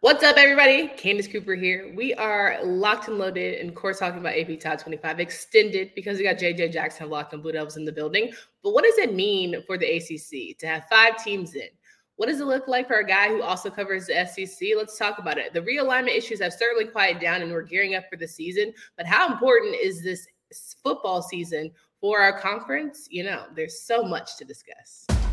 What's 0.00 0.22
up, 0.22 0.36
everybody? 0.36 0.88
Candace 0.88 1.26
Cooper 1.26 1.54
here. 1.54 1.90
We 1.96 2.12
are 2.14 2.58
locked 2.62 3.08
and 3.08 3.16
loaded, 3.16 3.58
and 3.60 3.70
of 3.70 3.74
course, 3.74 3.98
talking 3.98 4.18
about 4.18 4.36
AP 4.36 4.60
Top 4.60 4.78
25 4.78 5.20
extended 5.20 5.90
because 5.94 6.18
we 6.18 6.24
got 6.24 6.36
JJ 6.36 6.70
Jackson 6.70 7.08
Locked 7.08 7.32
on 7.32 7.40
Blue 7.40 7.52
Devils 7.52 7.78
in 7.78 7.86
the 7.86 7.92
building. 7.92 8.30
But 8.62 8.74
what 8.74 8.84
does 8.84 8.98
it 8.98 9.14
mean 9.14 9.62
for 9.66 9.78
the 9.78 9.86
ACC 9.86 10.58
to 10.58 10.66
have 10.66 10.84
five 10.90 11.16
teams 11.24 11.54
in? 11.54 11.68
What 12.16 12.26
does 12.26 12.40
it 12.40 12.44
look 12.44 12.68
like 12.68 12.86
for 12.86 12.98
a 12.98 13.06
guy 13.06 13.28
who 13.28 13.40
also 13.40 13.70
covers 13.70 14.06
the 14.06 14.26
SEC? 14.26 14.68
Let's 14.76 14.98
talk 14.98 15.18
about 15.18 15.38
it. 15.38 15.54
The 15.54 15.62
realignment 15.62 16.16
issues 16.16 16.42
have 16.42 16.52
certainly 16.52 16.84
quieted 16.84 17.22
down, 17.22 17.40
and 17.40 17.50
we're 17.50 17.62
gearing 17.62 17.94
up 17.94 18.04
for 18.10 18.18
the 18.18 18.28
season. 18.28 18.74
But 18.98 19.06
how 19.06 19.32
important 19.32 19.76
is 19.76 20.02
this 20.04 20.28
football 20.82 21.22
season 21.22 21.72
for 22.02 22.20
our 22.20 22.38
conference? 22.38 23.08
You 23.10 23.24
know, 23.24 23.46
there's 23.54 23.80
so 23.80 24.02
much 24.02 24.36
to 24.36 24.44
discuss. 24.44 25.06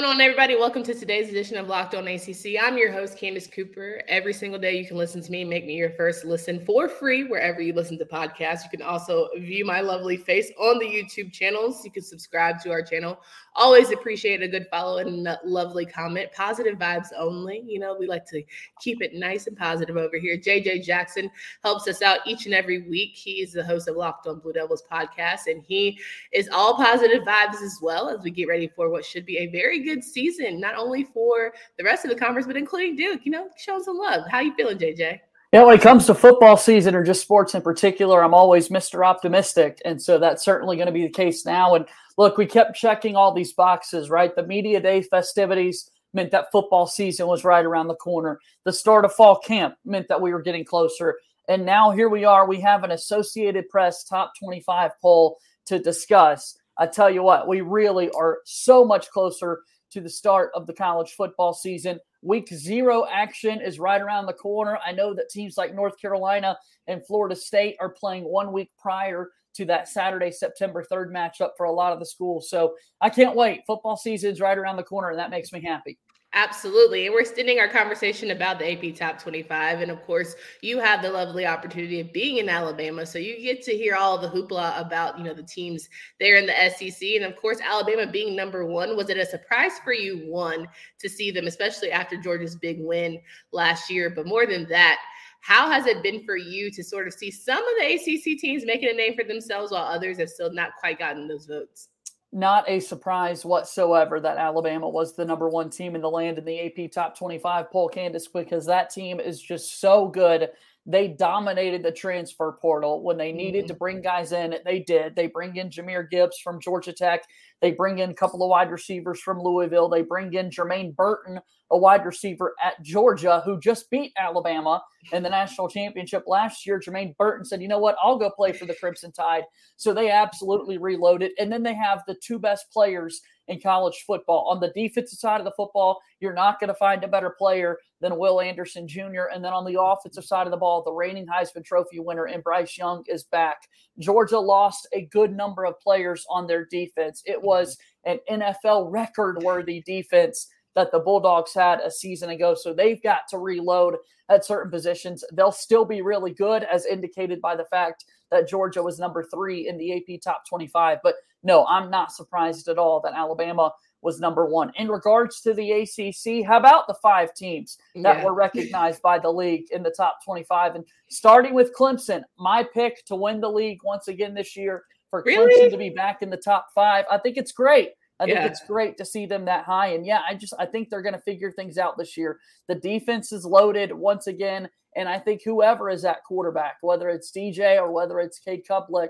Going 0.00 0.14
on, 0.14 0.20
everybody? 0.22 0.56
Welcome 0.56 0.82
to 0.84 0.94
today's 0.94 1.28
edition 1.28 1.58
of 1.58 1.68
Locked 1.68 1.94
On 1.94 2.08
ACC. 2.08 2.56
I'm 2.58 2.78
your 2.78 2.90
host, 2.90 3.18
Candace 3.18 3.46
Cooper. 3.46 4.00
Every 4.08 4.32
single 4.32 4.58
day, 4.58 4.78
you 4.78 4.86
can 4.86 4.96
listen 4.96 5.20
to 5.20 5.30
me, 5.30 5.44
make 5.44 5.66
me 5.66 5.74
your 5.74 5.90
first 5.90 6.24
listen 6.24 6.64
for 6.64 6.88
free 6.88 7.24
wherever 7.24 7.60
you 7.60 7.74
listen 7.74 7.98
to 7.98 8.06
podcasts. 8.06 8.64
You 8.64 8.70
can 8.70 8.80
also 8.80 9.28
view 9.36 9.66
my 9.66 9.82
lovely 9.82 10.16
face 10.16 10.50
on 10.58 10.78
the 10.78 10.86
YouTube 10.86 11.34
channels. 11.34 11.84
You 11.84 11.90
can 11.90 12.02
subscribe 12.02 12.62
to 12.62 12.70
our 12.70 12.80
channel 12.80 13.20
Always 13.56 13.90
appreciate 13.90 14.42
a 14.42 14.48
good 14.48 14.68
follow 14.70 14.98
and 14.98 15.26
a 15.26 15.40
lovely 15.44 15.84
comment. 15.84 16.30
Positive 16.32 16.78
vibes 16.78 17.08
only. 17.18 17.64
You 17.66 17.80
know, 17.80 17.96
we 17.98 18.06
like 18.06 18.24
to 18.26 18.42
keep 18.80 19.02
it 19.02 19.12
nice 19.14 19.48
and 19.48 19.56
positive 19.56 19.96
over 19.96 20.18
here. 20.18 20.38
JJ 20.38 20.84
Jackson 20.84 21.28
helps 21.64 21.88
us 21.88 22.00
out 22.00 22.20
each 22.26 22.46
and 22.46 22.54
every 22.54 22.82
week. 22.82 23.10
He 23.14 23.42
is 23.42 23.52
the 23.52 23.64
host 23.64 23.88
of 23.88 23.96
Locked 23.96 24.28
on 24.28 24.38
Blue 24.38 24.52
Devils 24.52 24.84
podcast, 24.90 25.46
and 25.48 25.64
he 25.66 25.98
is 26.32 26.48
all 26.52 26.76
positive 26.76 27.24
vibes 27.24 27.60
as 27.60 27.78
well 27.82 28.08
as 28.08 28.20
we 28.22 28.30
get 28.30 28.46
ready 28.46 28.70
for 28.76 28.88
what 28.88 29.04
should 29.04 29.26
be 29.26 29.38
a 29.38 29.48
very 29.48 29.82
good 29.82 29.89
season, 30.02 30.60
not 30.60 30.76
only 30.76 31.04
for 31.04 31.52
the 31.78 31.84
rest 31.84 32.04
of 32.04 32.10
the 32.10 32.16
conference, 32.16 32.46
but 32.46 32.56
including 32.56 32.96
Duke. 32.96 33.20
You 33.24 33.32
know, 33.32 33.48
showing 33.56 33.82
some 33.82 33.98
love. 33.98 34.24
How 34.30 34.40
you 34.40 34.54
feeling, 34.54 34.78
JJ? 34.78 35.20
Yeah, 35.52 35.64
when 35.64 35.74
it 35.74 35.82
comes 35.82 36.06
to 36.06 36.14
football 36.14 36.56
season 36.56 36.94
or 36.94 37.02
just 37.02 37.22
sports 37.22 37.56
in 37.56 37.62
particular, 37.62 38.22
I'm 38.22 38.34
always 38.34 38.68
Mr. 38.68 39.04
Optimistic. 39.04 39.82
And 39.84 40.00
so 40.00 40.16
that's 40.16 40.44
certainly 40.44 40.76
going 40.76 40.86
to 40.86 40.92
be 40.92 41.02
the 41.02 41.12
case 41.12 41.44
now. 41.44 41.74
And 41.74 41.86
look, 42.16 42.36
we 42.36 42.46
kept 42.46 42.76
checking 42.76 43.16
all 43.16 43.34
these 43.34 43.52
boxes, 43.52 44.10
right? 44.10 44.34
The 44.36 44.46
media 44.46 44.80
day 44.80 45.02
festivities 45.02 45.90
meant 46.14 46.30
that 46.30 46.52
football 46.52 46.86
season 46.86 47.26
was 47.26 47.44
right 47.44 47.64
around 47.64 47.88
the 47.88 47.96
corner. 47.96 48.38
The 48.64 48.72
start 48.72 49.04
of 49.04 49.12
fall 49.12 49.38
camp 49.38 49.74
meant 49.84 50.06
that 50.06 50.20
we 50.20 50.32
were 50.32 50.42
getting 50.42 50.64
closer. 50.64 51.16
And 51.48 51.66
now 51.66 51.90
here 51.90 52.08
we 52.08 52.24
are. 52.24 52.46
We 52.46 52.60
have 52.60 52.84
an 52.84 52.92
Associated 52.92 53.68
Press 53.68 54.04
top 54.04 54.32
25 54.38 54.92
poll 55.02 55.38
to 55.66 55.80
discuss. 55.80 56.56
I 56.80 56.86
tell 56.86 57.10
you 57.10 57.22
what, 57.22 57.46
we 57.46 57.60
really 57.60 58.10
are 58.10 58.38
so 58.46 58.84
much 58.84 59.10
closer 59.10 59.60
to 59.90 60.00
the 60.00 60.08
start 60.08 60.50
of 60.54 60.66
the 60.66 60.72
college 60.72 61.12
football 61.12 61.52
season. 61.52 62.00
Week 62.22 62.48
zero 62.48 63.06
action 63.10 63.60
is 63.60 63.78
right 63.78 64.00
around 64.00 64.26
the 64.26 64.32
corner. 64.32 64.78
I 64.84 64.92
know 64.92 65.12
that 65.14 65.28
teams 65.28 65.58
like 65.58 65.74
North 65.74 66.00
Carolina 66.00 66.56
and 66.86 67.06
Florida 67.06 67.36
State 67.36 67.76
are 67.80 67.90
playing 67.90 68.24
one 68.24 68.50
week 68.50 68.70
prior 68.80 69.28
to 69.54 69.66
that 69.66 69.88
Saturday, 69.88 70.30
September 70.30 70.82
3rd 70.90 71.12
matchup 71.12 71.50
for 71.56 71.66
a 71.66 71.72
lot 71.72 71.92
of 71.92 71.98
the 71.98 72.06
schools. 72.06 72.48
So 72.48 72.74
I 73.00 73.10
can't 73.10 73.36
wait. 73.36 73.60
Football 73.66 73.96
season's 73.98 74.40
right 74.40 74.56
around 74.56 74.76
the 74.76 74.82
corner, 74.82 75.10
and 75.10 75.18
that 75.18 75.30
makes 75.30 75.52
me 75.52 75.60
happy. 75.60 75.98
Absolutely. 76.32 77.06
And 77.06 77.12
we're 77.12 77.22
extending 77.22 77.58
our 77.58 77.66
conversation 77.66 78.30
about 78.30 78.60
the 78.60 78.72
AP 78.72 78.94
Top 78.94 79.20
25. 79.20 79.80
And 79.80 79.90
of 79.90 80.00
course, 80.02 80.36
you 80.62 80.78
have 80.78 81.02
the 81.02 81.10
lovely 81.10 81.44
opportunity 81.44 81.98
of 81.98 82.12
being 82.12 82.36
in 82.36 82.48
Alabama. 82.48 83.04
So 83.04 83.18
you 83.18 83.40
get 83.42 83.62
to 83.62 83.76
hear 83.76 83.96
all 83.96 84.16
the 84.16 84.28
hoopla 84.28 84.80
about, 84.80 85.18
you 85.18 85.24
know, 85.24 85.34
the 85.34 85.42
teams 85.42 85.88
there 86.20 86.36
in 86.36 86.46
the 86.46 86.70
SEC. 86.70 87.16
And 87.16 87.24
of 87.24 87.34
course, 87.34 87.58
Alabama 87.60 88.06
being 88.06 88.36
number 88.36 88.64
one. 88.64 88.96
Was 88.96 89.10
it 89.10 89.16
a 89.16 89.26
surprise 89.26 89.80
for 89.82 89.92
you, 89.92 90.18
one, 90.30 90.68
to 91.00 91.08
see 91.08 91.32
them, 91.32 91.48
especially 91.48 91.90
after 91.90 92.16
Georgia's 92.16 92.54
big 92.54 92.78
win 92.80 93.20
last 93.50 93.90
year? 93.90 94.08
But 94.08 94.26
more 94.28 94.46
than 94.46 94.68
that, 94.68 95.00
how 95.40 95.68
has 95.68 95.86
it 95.86 96.00
been 96.00 96.22
for 96.24 96.36
you 96.36 96.70
to 96.70 96.84
sort 96.84 97.08
of 97.08 97.12
see 97.12 97.32
some 97.32 97.58
of 97.58 97.74
the 97.80 97.94
ACC 97.94 98.38
teams 98.38 98.64
making 98.64 98.88
a 98.88 98.92
name 98.92 99.16
for 99.16 99.24
themselves 99.24 99.72
while 99.72 99.82
others 99.82 100.18
have 100.18 100.28
still 100.30 100.52
not 100.52 100.76
quite 100.78 101.00
gotten 101.00 101.26
those 101.26 101.46
votes? 101.46 101.88
Not 102.32 102.68
a 102.68 102.78
surprise 102.78 103.44
whatsoever 103.44 104.20
that 104.20 104.36
Alabama 104.36 104.88
was 104.88 105.14
the 105.14 105.24
number 105.24 105.48
one 105.48 105.68
team 105.68 105.94
in 105.94 106.00
the 106.00 106.10
land 106.10 106.38
in 106.38 106.44
the 106.44 106.60
AP 106.60 106.90
Top 106.92 107.18
25 107.18 107.70
poll, 107.70 107.88
Candace, 107.88 108.28
because 108.28 108.66
that 108.66 108.90
team 108.90 109.18
is 109.18 109.40
just 109.40 109.80
so 109.80 110.06
good. 110.06 110.50
They 110.86 111.08
dominated 111.08 111.82
the 111.82 111.92
transfer 111.92 112.56
portal 112.60 113.02
when 113.02 113.18
they 113.18 113.32
needed 113.32 113.64
mm-hmm. 113.64 113.68
to 113.68 113.74
bring 113.74 114.00
guys 114.00 114.32
in. 114.32 114.56
They 114.64 114.80
did. 114.80 115.14
They 115.14 115.26
bring 115.26 115.56
in 115.56 115.68
Jahmyr 115.68 116.08
Gibbs 116.10 116.38
from 116.38 116.60
Georgia 116.60 116.92
Tech. 116.92 117.22
They 117.60 117.72
bring 117.72 117.98
in 117.98 118.10
a 118.10 118.14
couple 118.14 118.42
of 118.42 118.48
wide 118.48 118.70
receivers 118.70 119.20
from 119.20 119.42
Louisville. 119.42 119.90
They 119.90 120.02
bring 120.02 120.32
in 120.32 120.48
Jermaine 120.48 120.96
Burton, 120.96 121.38
a 121.70 121.76
wide 121.76 122.06
receiver 122.06 122.54
at 122.64 122.82
Georgia, 122.82 123.42
who 123.44 123.60
just 123.60 123.90
beat 123.90 124.12
Alabama 124.18 124.82
in 125.12 125.22
the 125.22 125.28
national 125.28 125.68
championship 125.68 126.24
last 126.26 126.66
year. 126.66 126.80
Jermaine 126.80 127.14
Burton 127.18 127.44
said, 127.44 127.60
you 127.60 127.68
know 127.68 127.78
what? 127.78 127.96
I'll 128.02 128.18
go 128.18 128.30
play 128.30 128.52
for 128.52 128.64
the 128.64 128.74
Crimson 128.74 129.12
Tide. 129.12 129.44
So 129.76 129.92
they 129.92 130.10
absolutely 130.10 130.78
reloaded. 130.78 131.32
And 131.38 131.52
then 131.52 131.62
they 131.62 131.74
have 131.74 132.02
the 132.06 132.16
two 132.22 132.38
best 132.38 132.66
players 132.72 133.20
in 133.50 133.60
college 133.60 134.04
football. 134.06 134.46
On 134.48 134.60
the 134.60 134.72
defensive 134.74 135.18
side 135.18 135.40
of 135.40 135.44
the 135.44 135.52
football, 135.56 136.00
you're 136.20 136.32
not 136.32 136.60
going 136.60 136.68
to 136.68 136.74
find 136.74 137.02
a 137.02 137.08
better 137.08 137.34
player 137.36 137.78
than 138.00 138.16
Will 138.16 138.40
Anderson 138.40 138.86
Jr. 138.86 139.24
And 139.34 139.44
then 139.44 139.52
on 139.52 139.64
the 139.64 139.80
offensive 139.80 140.24
side 140.24 140.46
of 140.46 140.52
the 140.52 140.56
ball, 140.56 140.82
the 140.82 140.92
reigning 140.92 141.26
Heisman 141.26 141.64
Trophy 141.64 141.98
winner 141.98 142.26
and 142.26 142.44
Bryce 142.44 142.78
Young 142.78 143.02
is 143.08 143.24
back. 143.24 143.58
Georgia 143.98 144.38
lost 144.38 144.86
a 144.92 145.06
good 145.06 145.36
number 145.36 145.64
of 145.64 145.78
players 145.80 146.24
on 146.30 146.46
their 146.46 146.64
defense. 146.64 147.22
It 147.26 147.42
was 147.42 147.76
an 148.04 148.20
NFL 148.30 148.90
record 148.90 149.42
worthy 149.42 149.82
defense 149.82 150.46
that 150.76 150.92
the 150.92 151.00
Bulldogs 151.00 151.52
had 151.52 151.80
a 151.80 151.90
season 151.90 152.30
ago. 152.30 152.54
So 152.54 152.72
they've 152.72 153.02
got 153.02 153.22
to 153.30 153.38
reload 153.38 153.96
at 154.28 154.44
certain 154.44 154.70
positions. 154.70 155.24
They'll 155.32 155.50
still 155.50 155.84
be 155.84 156.02
really 156.02 156.32
good, 156.32 156.62
as 156.62 156.86
indicated 156.86 157.40
by 157.40 157.56
the 157.56 157.64
fact 157.64 158.04
that 158.30 158.48
Georgia 158.48 158.80
was 158.80 159.00
number 159.00 159.24
three 159.24 159.66
in 159.66 159.76
the 159.76 159.96
AP 159.96 160.20
top 160.22 160.44
25. 160.48 160.98
But 161.02 161.16
no, 161.42 161.66
I'm 161.66 161.90
not 161.90 162.12
surprised 162.12 162.68
at 162.68 162.78
all 162.78 163.00
that 163.00 163.14
Alabama 163.14 163.72
was 164.02 164.20
number 164.20 164.46
one. 164.46 164.72
In 164.76 164.88
regards 164.88 165.40
to 165.42 165.54
the 165.54 165.72
ACC, 165.72 166.46
how 166.46 166.58
about 166.58 166.86
the 166.86 166.96
five 167.02 167.34
teams 167.34 167.78
that 167.96 168.18
yeah. 168.18 168.24
were 168.24 168.34
recognized 168.34 169.02
by 169.02 169.18
the 169.18 169.30
league 169.30 169.66
in 169.70 169.82
the 169.82 169.94
top 169.94 170.18
25? 170.24 170.74
And 170.76 170.84
starting 171.10 171.54
with 171.54 171.74
Clemson, 171.74 172.22
my 172.38 172.62
pick 172.62 173.04
to 173.06 173.16
win 173.16 173.40
the 173.40 173.50
league 173.50 173.80
once 173.84 174.08
again 174.08 174.34
this 174.34 174.56
year 174.56 174.84
for 175.10 175.22
really? 175.26 175.54
Clemson 175.54 175.70
to 175.70 175.76
be 175.76 175.90
back 175.90 176.22
in 176.22 176.30
the 176.30 176.36
top 176.36 176.68
five. 176.74 177.04
I 177.10 177.18
think 177.18 177.36
it's 177.36 177.52
great. 177.52 177.90
I 178.18 178.26
think 178.26 178.36
yeah. 178.36 178.46
it's 178.46 178.66
great 178.66 178.98
to 178.98 179.04
see 179.04 179.24
them 179.24 179.46
that 179.46 179.64
high. 179.64 179.88
And 179.88 180.04
yeah, 180.04 180.20
I 180.28 180.34
just 180.34 180.52
I 180.58 180.66
think 180.66 180.90
they're 180.90 181.00
going 181.00 181.14
to 181.14 181.20
figure 181.20 181.50
things 181.50 181.78
out 181.78 181.96
this 181.96 182.18
year. 182.18 182.38
The 182.68 182.74
defense 182.74 183.32
is 183.32 183.46
loaded 183.46 183.92
once 183.92 184.26
again, 184.26 184.68
and 184.94 185.08
I 185.08 185.18
think 185.18 185.40
whoever 185.42 185.88
is 185.88 186.04
at 186.04 186.22
quarterback, 186.24 186.76
whether 186.82 187.08
it's 187.08 187.32
DJ 187.32 187.80
or 187.80 187.90
whether 187.90 188.20
it's 188.20 188.38
Cade 188.38 188.66
Klubnik, 188.68 189.08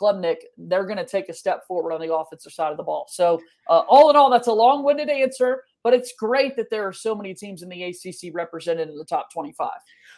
Klubnik, 0.00 0.36
they're 0.56 0.84
going 0.84 0.98
to 0.98 1.06
take 1.06 1.28
a 1.28 1.34
step 1.34 1.66
forward 1.66 1.92
on 1.92 2.00
the 2.00 2.14
offensive 2.14 2.52
side 2.52 2.70
of 2.70 2.76
the 2.76 2.82
ball. 2.82 3.06
So 3.08 3.40
uh, 3.68 3.82
all 3.88 4.10
in 4.10 4.16
all, 4.16 4.30
that's 4.30 4.48
a 4.48 4.52
long-winded 4.52 5.08
answer, 5.08 5.64
but 5.84 5.94
it's 5.94 6.12
great 6.18 6.56
that 6.56 6.70
there 6.70 6.86
are 6.86 6.92
so 6.92 7.14
many 7.14 7.34
teams 7.34 7.62
in 7.62 7.68
the 7.68 7.84
ACC 7.84 8.34
represented 8.34 8.88
in 8.88 8.96
the 8.96 9.04
top 9.04 9.32
25. 9.32 9.70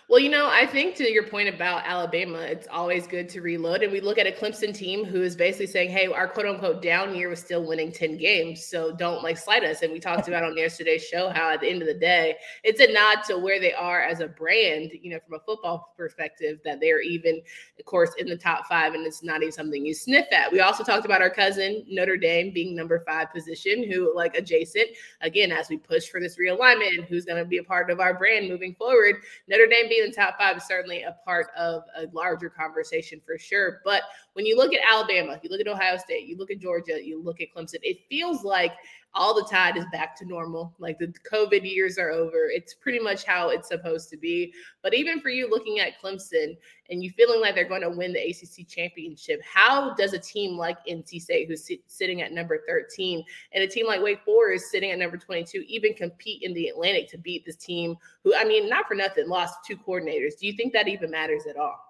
Well, 0.06 0.20
you 0.20 0.28
know, 0.28 0.50
I 0.50 0.66
think 0.66 0.97
to 0.97 1.10
your 1.10 1.26
point 1.26 1.48
about 1.48 1.87
Alabama, 1.87 2.41
it's 2.41 2.69
always 2.70 3.06
good 3.06 3.27
to 3.30 3.41
reload. 3.41 3.83
And 3.83 3.91
we 3.91 4.03
look 4.03 4.18
at 4.18 4.27
a 4.27 4.33
Clemson 4.33 4.74
team 4.74 5.03
who 5.03 5.22
is 5.22 5.34
basically 5.34 5.66
saying, 5.66 5.89
hey, 5.89 6.09
our 6.09 6.28
quote 6.28 6.45
unquote 6.45 6.83
down 6.83 7.15
year 7.15 7.30
was 7.30 7.41
still 7.41 7.65
winning 7.66 7.91
10 7.91 8.18
games. 8.18 8.66
So 8.66 8.95
don't 8.95 9.22
like 9.22 9.39
slight 9.39 9.65
us. 9.65 9.80
And 9.80 9.95
we 9.95 10.01
talked 10.01 10.28
about 10.28 10.42
on 10.42 10.59
yesterday's 10.59 11.03
show 11.03 11.30
how 11.30 11.51
at 11.51 11.62
the 11.62 11.71
end 11.71 11.80
of 11.80 11.89
the 11.89 11.95
day, 11.95 12.36
it's 12.65 12.80
a 12.80 12.92
nod 12.92 13.24
to 13.28 13.39
where 13.39 13.59
they 13.59 13.72
are 13.72 14.03
as 14.03 14.21
a 14.21 14.28
brand, 14.28 14.91
you 14.92 15.10
know, 15.10 15.18
from 15.27 15.36
a 15.36 15.42
football 15.42 15.95
perspective, 15.97 16.59
that 16.66 16.80
they're 16.80 17.01
even, 17.01 17.41
of 17.78 17.84
course, 17.86 18.10
in 18.18 18.28
the 18.28 18.36
top 18.36 18.66
five. 18.66 18.92
And 18.92 19.06
it's 19.06 19.22
not 19.22 19.41
even 19.41 19.53
something 19.53 19.86
you 19.86 19.95
sniff 19.95 20.27
at. 20.33 20.53
We 20.53 20.60
also 20.60 20.84
talked 20.84 21.06
about 21.06 21.22
our 21.22 21.30
cousin, 21.30 21.83
Notre 21.89 22.18
Dame, 22.18 22.53
being 22.53 22.77
number 22.77 23.01
five 23.01 23.33
position, 23.33 23.91
who 23.91 24.15
like 24.15 24.36
adjacent, 24.36 24.89
again, 25.22 25.51
as 25.51 25.71
we 25.71 25.78
push 25.78 26.09
for 26.09 26.21
this 26.21 26.36
realignment 26.36 26.98
and 26.98 27.04
who's 27.04 27.24
going 27.24 27.42
to 27.42 27.48
be 27.48 27.56
a 27.56 27.65
part 27.65 27.89
of 27.89 28.01
our 28.01 28.12
brand 28.12 28.51
moving 28.51 28.74
forward. 28.74 29.16
Notre 29.48 29.66
Dame 29.66 29.93
being 29.94 30.04
in 30.04 30.10
the 30.10 30.16
top 30.16 30.38
five 30.38 30.56
is 30.56 30.64
certainly 30.64 31.02
a 31.02 31.16
part 31.24 31.48
of 31.56 31.84
a 31.96 32.06
larger 32.12 32.50
conversation 32.50 33.20
for 33.24 33.38
sure. 33.38 33.80
But 33.84 34.02
when 34.34 34.47
you 34.47 34.57
look 34.57 34.75
at 34.75 34.81
Alabama, 34.89 35.41
you 35.42 35.51
look 35.51 35.60
at 35.60 35.69
Ohio 35.69 35.97
State, 35.97 36.27
you 36.27 36.36
look 36.36 36.51
at 36.51 36.59
Georgia, 36.59 36.98
you 37.03 37.22
look 37.22 37.41
at 37.41 37.48
Clemson, 37.54 37.78
it 37.83 37.98
feels 38.09 38.45
like 38.45 38.72
all 39.15 39.33
the 39.33 39.47
tide 39.48 39.77
is 39.77 39.84
back 39.92 40.16
to 40.16 40.25
normal. 40.25 40.75
Like 40.78 40.98
the 40.98 41.15
COVID 41.31 41.63
years 41.63 41.98
are 41.98 42.10
over. 42.10 42.48
It's 42.51 42.75
pretty 42.75 42.98
much 42.98 43.25
how 43.25 43.51
it's 43.51 43.69
supposed 43.69 44.10
to 44.10 44.16
be. 44.16 44.53
But 44.83 44.92
even 44.92 45.21
for 45.21 45.28
you 45.28 45.48
looking 45.48 45.78
at 45.78 46.01
Clemson, 46.03 46.57
and 46.91 47.03
you 47.03 47.10
feeling 47.10 47.41
like 47.41 47.54
they're 47.54 47.69
going 47.69 47.81
to 47.83 47.91
win 47.91 48.13
the 48.13 48.21
ACC 48.21 48.69
championship, 48.69 49.41
how 49.42 49.95
does 49.95 50.13
a 50.13 50.19
team 50.19 50.59
like 50.59 50.84
NC 50.87 51.22
State, 51.22 51.48
who's 51.48 51.71
sitting 51.87 52.22
at 52.22 52.33
number 52.33 52.63
13, 52.66 53.25
and 53.53 53.63
a 53.63 53.69
team 53.69 53.87
like 53.87 54.03
Wake 54.03 54.25
Forest 54.25 54.71
sitting 54.71 54.91
at 54.91 54.98
number 54.98 55.16
22, 55.16 55.65
even 55.69 55.95
compete 55.95 56.42
in 56.42 56.53
the 56.53 56.69
Atlantic 56.69 57.09
to 57.10 57.19
beat 57.19 57.47
this 57.47 57.57
team 57.57 57.97
who, 58.25 58.34
I 58.34 58.45
mean, 58.45 58.69
not 58.69 58.87
for 58.89 58.95
nothing, 58.95 59.28
lost 59.28 59.65
two 59.65 59.77
coordinators? 59.77 60.39
Do 60.39 60.47
you 60.47 60.54
think 60.54 60.72
that 60.72 60.89
even 60.89 61.10
matters 61.10 61.47
at 61.48 61.57
all? 61.57 61.84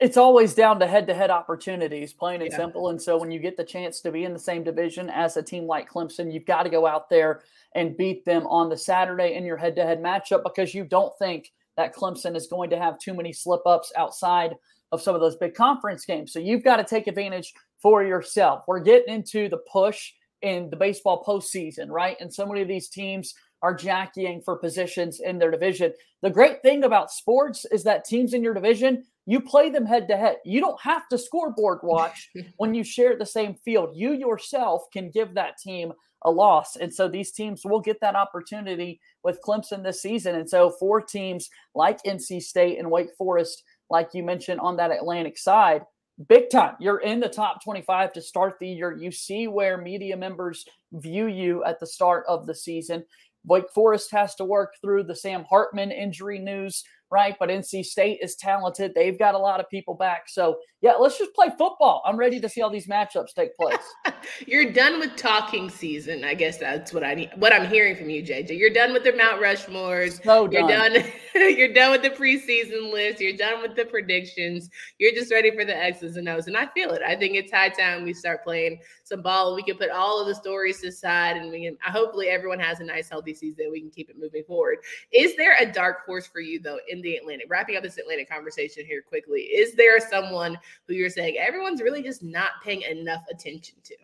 It's 0.00 0.16
always 0.16 0.54
down 0.54 0.78
to 0.78 0.86
head 0.86 1.08
to 1.08 1.14
head 1.14 1.30
opportunities, 1.30 2.12
plain 2.12 2.40
and 2.40 2.50
yeah. 2.50 2.56
simple. 2.56 2.90
And 2.90 3.02
so 3.02 3.18
when 3.18 3.32
you 3.32 3.40
get 3.40 3.56
the 3.56 3.64
chance 3.64 4.00
to 4.02 4.12
be 4.12 4.24
in 4.24 4.32
the 4.32 4.38
same 4.38 4.62
division 4.62 5.10
as 5.10 5.36
a 5.36 5.42
team 5.42 5.66
like 5.66 5.90
Clemson, 5.90 6.32
you've 6.32 6.46
got 6.46 6.62
to 6.62 6.70
go 6.70 6.86
out 6.86 7.10
there 7.10 7.42
and 7.74 7.96
beat 7.96 8.24
them 8.24 8.46
on 8.46 8.68
the 8.68 8.76
Saturday 8.76 9.34
in 9.34 9.44
your 9.44 9.56
head 9.56 9.74
to 9.76 9.82
head 9.82 10.00
matchup 10.00 10.44
because 10.44 10.72
you 10.72 10.84
don't 10.84 11.12
think 11.18 11.52
that 11.76 11.94
Clemson 11.94 12.36
is 12.36 12.46
going 12.46 12.70
to 12.70 12.78
have 12.78 12.98
too 12.98 13.14
many 13.14 13.32
slip 13.32 13.62
ups 13.66 13.92
outside 13.96 14.54
of 14.92 15.02
some 15.02 15.14
of 15.14 15.20
those 15.20 15.36
big 15.36 15.54
conference 15.54 16.04
games. 16.04 16.32
So 16.32 16.38
you've 16.38 16.64
got 16.64 16.76
to 16.76 16.84
take 16.84 17.08
advantage 17.08 17.52
for 17.80 18.04
yourself. 18.04 18.64
We're 18.66 18.80
getting 18.80 19.14
into 19.14 19.48
the 19.48 19.58
push 19.70 20.12
in 20.42 20.70
the 20.70 20.76
baseball 20.76 21.24
postseason, 21.26 21.88
right? 21.90 22.16
And 22.20 22.32
so 22.32 22.46
many 22.46 22.62
of 22.62 22.68
these 22.68 22.88
teams 22.88 23.34
are 23.62 23.74
jockeying 23.74 24.42
for 24.42 24.56
positions 24.56 25.20
in 25.20 25.38
their 25.38 25.50
division. 25.50 25.92
The 26.22 26.30
great 26.30 26.62
thing 26.62 26.84
about 26.84 27.10
sports 27.10 27.64
is 27.70 27.84
that 27.84 28.04
teams 28.04 28.34
in 28.34 28.42
your 28.42 28.54
division, 28.54 29.04
you 29.28 29.42
play 29.42 29.68
them 29.68 29.84
head 29.84 30.08
to 30.08 30.16
head. 30.16 30.38
You 30.46 30.58
don't 30.58 30.80
have 30.80 31.06
to 31.08 31.18
scoreboard 31.18 31.80
watch 31.82 32.30
when 32.56 32.72
you 32.72 32.82
share 32.82 33.14
the 33.14 33.26
same 33.26 33.54
field. 33.54 33.90
You 33.94 34.14
yourself 34.14 34.84
can 34.90 35.10
give 35.10 35.34
that 35.34 35.58
team 35.58 35.92
a 36.22 36.30
loss. 36.30 36.76
And 36.76 36.92
so 36.92 37.08
these 37.08 37.30
teams 37.30 37.60
will 37.62 37.78
get 37.78 38.00
that 38.00 38.16
opportunity 38.16 39.02
with 39.22 39.42
Clemson 39.42 39.84
this 39.84 40.00
season. 40.00 40.34
And 40.34 40.48
so 40.48 40.70
four 40.70 41.02
teams 41.02 41.50
like 41.74 42.02
NC 42.04 42.40
State 42.40 42.78
and 42.78 42.90
Wake 42.90 43.10
Forest, 43.18 43.64
like 43.90 44.14
you 44.14 44.22
mentioned 44.22 44.60
on 44.60 44.78
that 44.78 44.92
Atlantic 44.92 45.36
side, 45.36 45.82
big 46.26 46.48
time. 46.48 46.76
You're 46.80 47.00
in 47.00 47.20
the 47.20 47.28
top 47.28 47.62
25 47.62 48.14
to 48.14 48.22
start 48.22 48.54
the 48.58 48.68
year. 48.68 48.96
You 48.96 49.12
see 49.12 49.46
where 49.46 49.76
media 49.76 50.16
members 50.16 50.64
view 50.92 51.26
you 51.26 51.62
at 51.64 51.80
the 51.80 51.86
start 51.86 52.24
of 52.28 52.46
the 52.46 52.54
season. 52.54 53.04
Wake 53.44 53.70
Forest 53.74 54.10
has 54.10 54.34
to 54.36 54.44
work 54.44 54.74
through 54.80 55.04
the 55.04 55.14
Sam 55.14 55.44
Hartman 55.48 55.90
injury 55.90 56.38
news 56.38 56.82
right? 57.10 57.36
But 57.38 57.48
NC 57.48 57.84
State 57.84 58.18
is 58.22 58.36
talented. 58.36 58.92
They've 58.94 59.18
got 59.18 59.34
a 59.34 59.38
lot 59.38 59.60
of 59.60 59.68
people 59.70 59.94
back. 59.94 60.28
So, 60.28 60.58
yeah, 60.80 60.92
let's 60.92 61.18
just 61.18 61.34
play 61.34 61.48
football. 61.58 62.02
I'm 62.04 62.16
ready 62.16 62.40
to 62.40 62.48
see 62.48 62.60
all 62.60 62.70
these 62.70 62.86
matchups 62.86 63.34
take 63.34 63.56
place. 63.56 63.78
You're 64.46 64.72
done 64.72 65.00
with 65.00 65.16
talking 65.16 65.70
season. 65.70 66.24
I 66.24 66.34
guess 66.34 66.58
that's 66.58 66.92
what 66.92 67.04
I 67.04 67.14
need. 67.14 67.30
What 67.36 67.52
I'm 67.52 67.68
hearing 67.68 67.96
from 67.96 68.10
you, 68.10 68.22
JJ. 68.22 68.58
You're 68.58 68.70
done 68.70 68.92
with 68.92 69.04
the 69.04 69.12
Mount 69.12 69.42
Rushmores. 69.42 70.22
So 70.24 70.46
done. 70.46 70.52
You're 70.52 70.68
done. 70.68 71.12
you're 71.56 71.72
done 71.72 71.92
with 71.92 72.02
the 72.02 72.10
preseason 72.10 72.92
list. 72.92 73.20
You're 73.20 73.36
done 73.36 73.62
with 73.62 73.76
the 73.76 73.84
predictions. 73.84 74.68
You're 74.98 75.12
just 75.12 75.32
ready 75.32 75.50
for 75.50 75.64
the 75.64 75.76
X's 75.76 76.16
and 76.16 76.28
O's. 76.28 76.46
And 76.46 76.56
I 76.56 76.66
feel 76.66 76.90
it. 76.90 77.02
I 77.02 77.16
think 77.16 77.34
it's 77.34 77.52
high 77.52 77.68
time 77.68 78.04
we 78.04 78.12
start 78.12 78.42
playing 78.42 78.80
some 79.04 79.22
ball. 79.22 79.54
We 79.54 79.62
can 79.62 79.76
put 79.76 79.90
all 79.90 80.20
of 80.20 80.26
the 80.26 80.34
stories 80.34 80.82
aside, 80.82 81.36
and 81.36 81.50
we 81.50 81.64
can. 81.64 81.76
Hopefully, 81.82 82.28
everyone 82.28 82.60
has 82.60 82.80
a 82.80 82.84
nice, 82.84 83.08
healthy 83.08 83.34
season. 83.34 83.70
We 83.70 83.80
can 83.80 83.90
keep 83.90 84.10
it 84.10 84.18
moving 84.18 84.44
forward. 84.44 84.78
Is 85.12 85.36
there 85.36 85.56
a 85.58 85.70
dark 85.70 86.04
horse 86.04 86.26
for 86.26 86.40
you 86.40 86.60
though 86.60 86.78
in 86.88 87.00
the 87.02 87.16
Atlantic? 87.16 87.46
Wrapping 87.48 87.76
up 87.76 87.82
this 87.82 87.98
Atlantic 87.98 88.30
conversation 88.30 88.84
here 88.84 89.02
quickly. 89.02 89.42
Is 89.42 89.74
there 89.74 89.98
someone 90.00 90.58
who 90.86 90.94
you're 90.94 91.10
saying 91.10 91.36
everyone's 91.38 91.82
really 91.82 92.02
just 92.02 92.22
not 92.22 92.50
paying 92.64 92.82
enough 92.82 93.22
attention 93.30 93.76
to? 93.84 93.94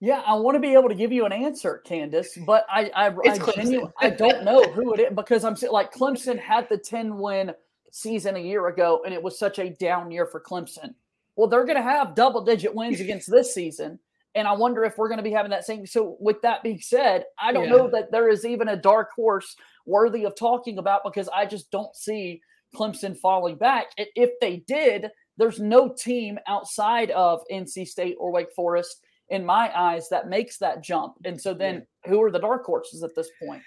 Yeah, 0.00 0.22
I 0.24 0.34
want 0.34 0.54
to 0.54 0.60
be 0.60 0.74
able 0.74 0.88
to 0.88 0.94
give 0.94 1.10
you 1.10 1.26
an 1.26 1.32
answer, 1.32 1.82
Candace, 1.84 2.38
but 2.46 2.64
I 2.70 2.90
I, 2.94 3.06
I, 3.26 3.82
I 3.98 4.10
don't 4.10 4.44
know 4.44 4.62
who 4.62 4.94
it 4.94 5.00
is 5.00 5.12
because 5.14 5.44
I'm 5.44 5.56
like 5.70 5.92
Clemson 5.92 6.38
had 6.38 6.68
the 6.68 6.78
10 6.78 7.18
win 7.18 7.52
season 7.90 8.36
a 8.36 8.40
year 8.40 8.68
ago 8.68 9.02
and 9.04 9.12
it 9.12 9.22
was 9.22 9.38
such 9.38 9.58
a 9.58 9.70
down 9.70 10.10
year 10.10 10.26
for 10.26 10.40
Clemson. 10.40 10.94
Well, 11.36 11.48
they're 11.48 11.64
going 11.64 11.76
to 11.76 11.82
have 11.82 12.14
double 12.14 12.44
digit 12.44 12.74
wins 12.74 13.00
against 13.00 13.30
this 13.30 13.54
season. 13.54 13.98
And 14.34 14.46
I 14.46 14.52
wonder 14.52 14.84
if 14.84 14.98
we're 14.98 15.08
going 15.08 15.18
to 15.18 15.24
be 15.24 15.32
having 15.32 15.50
that 15.50 15.64
same. 15.64 15.86
So, 15.86 16.16
with 16.20 16.42
that 16.42 16.62
being 16.62 16.80
said, 16.80 17.24
I 17.40 17.52
don't 17.52 17.64
yeah. 17.64 17.76
know 17.76 17.90
that 17.90 18.12
there 18.12 18.28
is 18.28 18.44
even 18.44 18.68
a 18.68 18.76
dark 18.76 19.10
horse 19.14 19.56
worthy 19.86 20.24
of 20.24 20.36
talking 20.36 20.78
about 20.78 21.02
because 21.04 21.28
I 21.28 21.46
just 21.46 21.70
don't 21.70 21.94
see 21.96 22.42
Clemson 22.74 23.16
falling 23.16 23.56
back. 23.56 23.86
If 23.96 24.30
they 24.40 24.58
did, 24.68 25.10
there's 25.38 25.60
no 25.60 25.92
team 25.92 26.38
outside 26.46 27.10
of 27.12 27.40
NC 27.50 27.88
State 27.88 28.16
or 28.18 28.30
Wake 28.30 28.52
Forest 28.52 29.02
in 29.30 29.44
my 29.44 29.70
eyes 29.78 30.08
that 30.08 30.28
makes 30.28 30.58
that 30.58 30.82
jump. 30.82 31.14
And 31.24 31.40
so 31.40 31.54
then 31.54 31.86
yeah. 32.04 32.10
who 32.10 32.22
are 32.22 32.30
the 32.30 32.38
dark 32.38 32.64
horses 32.64 33.02
at 33.02 33.14
this 33.14 33.30
point? 33.42 33.62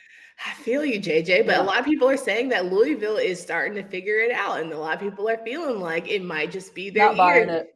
I 0.45 0.53
feel 0.63 0.83
you, 0.83 0.99
JJ, 0.99 1.45
but 1.45 1.53
yeah. 1.53 1.61
a 1.61 1.63
lot 1.63 1.79
of 1.79 1.85
people 1.85 2.09
are 2.09 2.17
saying 2.17 2.49
that 2.49 2.65
Louisville 2.65 3.17
is 3.17 3.39
starting 3.39 3.75
to 3.75 3.83
figure 3.83 4.15
it 4.15 4.31
out, 4.31 4.59
and 4.59 4.71
a 4.71 4.77
lot 4.77 4.95
of 4.95 4.99
people 4.99 5.29
are 5.29 5.37
feeling 5.45 5.79
like 5.79 6.09
it 6.09 6.23
might 6.23 6.49
just 6.49 6.73
be 6.73 6.89
their 6.89 7.07
Not 7.07 7.17
buying 7.17 7.49
it. 7.49 7.75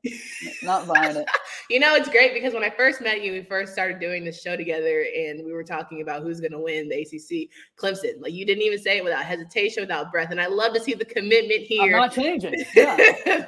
Not 0.64 0.88
buying 0.88 1.16
it. 1.16 1.28
You 1.70 1.80
know, 1.80 1.96
it's 1.96 2.10
great 2.10 2.34
because 2.34 2.54
when 2.54 2.64
I 2.64 2.70
first 2.70 3.02
met 3.02 3.22
you, 3.24 3.34
we 3.34 3.44
first 3.44 3.74
started 3.74 4.00
doing 4.00 4.24
this 4.24 4.42
show 4.42 4.56
together, 4.56 5.06
and 5.16 5.44
we 5.46 5.54
were 5.54 5.64
talking 5.64 6.02
about 6.02 6.24
who's 6.24 6.40
going 6.40 6.54
to 6.54 6.60
win 6.60 6.90
the 6.90 7.02
ACC. 7.02 7.50
Clemson, 7.78 8.22
like 8.22 8.34
you 8.34 8.46
didn't 8.46 8.64
even 8.64 8.80
say 8.80 8.98
it 8.98 9.04
without 9.04 9.26
hesitation, 9.26 9.84
without 9.84 10.12
breath, 10.12 10.32
and 10.32 10.42
I 10.42 10.48
love 10.48 10.74
to 10.74 10.80
see 10.80 10.94
the 10.94 11.06
commitment 11.06 11.62
here. 11.62 11.96
I'm 11.96 12.02
not 12.02 12.14
changing. 12.14 12.54
Yeah, 12.76 12.98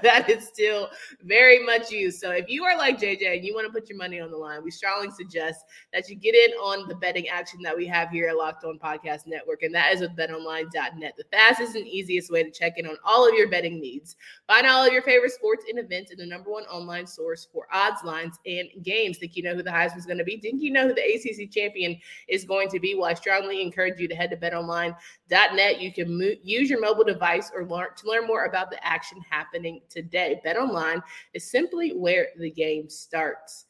that 0.03 0.29
is 0.29 0.47
still 0.47 0.89
very 1.23 1.63
much 1.63 1.91
you. 1.91 2.11
So 2.11 2.31
if 2.31 2.45
you 2.47 2.63
are 2.63 2.77
like 2.77 2.99
JJ 2.99 3.37
and 3.37 3.45
you 3.45 3.53
want 3.53 3.67
to 3.67 3.73
put 3.73 3.89
your 3.89 3.97
money 3.97 4.19
on 4.19 4.31
the 4.31 4.37
line, 4.37 4.63
we 4.63 4.71
strongly 4.71 5.11
suggest 5.11 5.65
that 5.91 6.07
you 6.09 6.15
get 6.15 6.33
in 6.33 6.51
on 6.53 6.87
the 6.87 6.95
betting 6.95 7.27
action 7.27 7.61
that 7.63 7.75
we 7.75 7.85
have 7.87 8.09
here 8.09 8.29
at 8.29 8.37
Locked 8.37 8.63
On 8.63 8.79
Podcast 8.79 8.97
Podcast 8.97 9.27
Network, 9.27 9.63
and 9.63 9.73
that 9.73 9.93
is 9.93 10.01
with 10.01 10.15
betonline.net, 10.15 11.13
the 11.17 11.23
fastest 11.31 11.75
and 11.75 11.87
easiest 11.87 12.31
way 12.31 12.43
to 12.43 12.51
check 12.51 12.73
in 12.77 12.87
on 12.87 12.95
all 13.03 13.27
of 13.27 13.33
your 13.33 13.49
betting 13.49 13.79
needs. 13.79 14.15
Find 14.47 14.65
all 14.65 14.85
of 14.85 14.93
your 14.93 15.01
favorite 15.01 15.31
sports 15.31 15.65
and 15.69 15.79
events 15.79 16.11
in 16.11 16.17
the 16.17 16.25
number 16.25 16.51
one 16.51 16.63
online 16.63 17.07
source 17.07 17.47
for 17.51 17.67
odds, 17.71 18.03
lines, 18.07 18.39
and 18.45 18.69
games. 18.81 19.19
Think 19.19 19.35
you 19.35 19.43
know 19.43 19.53
who 19.53 19.61
the 19.61 19.69
Heisman 19.69 19.97
is 19.97 20.05
going 20.05 20.17
to 20.17 20.23
be? 20.23 20.37
Think 20.37 20.61
you 20.61 20.71
know 20.71 20.87
who 20.87 20.95
the 20.95 21.01
ACC 21.01 21.51
champion 21.51 21.99
is 22.27 22.45
going 22.45 22.69
to 22.69 22.79
be? 22.79 22.95
Well, 22.95 23.09
I 23.09 23.13
strongly 23.13 23.61
encourage 23.61 23.99
you 23.99 24.07
to 24.07 24.15
head 24.15 24.31
to 24.31 24.37
betonline.net. 24.37 25.81
You 25.81 25.93
can 25.93 26.17
mo- 26.17 26.35
use 26.41 26.69
your 26.69 26.81
mobile 26.81 27.03
device 27.03 27.51
or 27.53 27.65
learn 27.65 27.89
to 27.97 28.07
learn 28.07 28.25
more 28.25 28.45
about 28.45 28.71
the 28.71 28.83
action 28.85 29.19
happening 29.29 29.81
today. 29.89 30.41
BetOnline 30.45 31.03
is 31.35 31.49
simply 31.49 31.91
where 31.91 32.29
the 32.39 32.49
game 32.49 32.89
starts. 32.89 33.65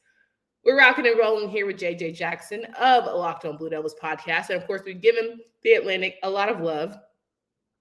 We're 0.64 0.78
rocking 0.78 1.08
and 1.08 1.18
rolling 1.18 1.50
here 1.50 1.66
with 1.66 1.78
JJ 1.78 2.16
Jackson 2.16 2.66
of 2.78 3.06
Locked 3.06 3.46
On 3.46 3.58
Blue 3.58 3.70
Devils 3.70 3.96
podcast. 4.02 4.50
And 4.50 4.62
of 4.62 4.68
course, 4.68 4.82
we've 4.86 5.02
given 5.02 5.40
the 5.64 5.74
Atlantic 5.74 6.16
a 6.24 6.30
lot 6.30 6.50
of 6.50 6.62
love. 6.62 6.98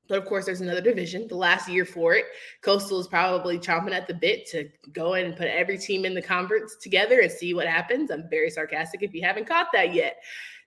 But 0.08 0.18
of 0.18 0.24
course, 0.26 0.46
there's 0.46 0.60
another 0.60 0.80
division, 0.80 1.26
the 1.28 1.36
last 1.36 1.68
year 1.68 1.84
for 1.84 2.14
it. 2.14 2.26
Coastal 2.62 3.00
is 3.00 3.08
probably 3.08 3.58
chomping 3.58 3.92
at 3.92 4.06
the 4.06 4.14
bit 4.14 4.46
to 4.50 4.68
go 4.92 5.14
in 5.14 5.26
and 5.26 5.36
put 5.36 5.48
every 5.48 5.78
team 5.78 6.04
in 6.04 6.14
the 6.14 6.22
conference 6.22 6.76
together 6.80 7.20
and 7.20 7.30
see 7.30 7.54
what 7.54 7.66
happens. 7.66 8.10
I'm 8.10 8.28
very 8.30 8.50
sarcastic 8.50 9.02
if 9.02 9.14
you 9.14 9.22
haven't 9.22 9.48
caught 9.48 9.68
that 9.72 9.94
yet. 9.94 10.18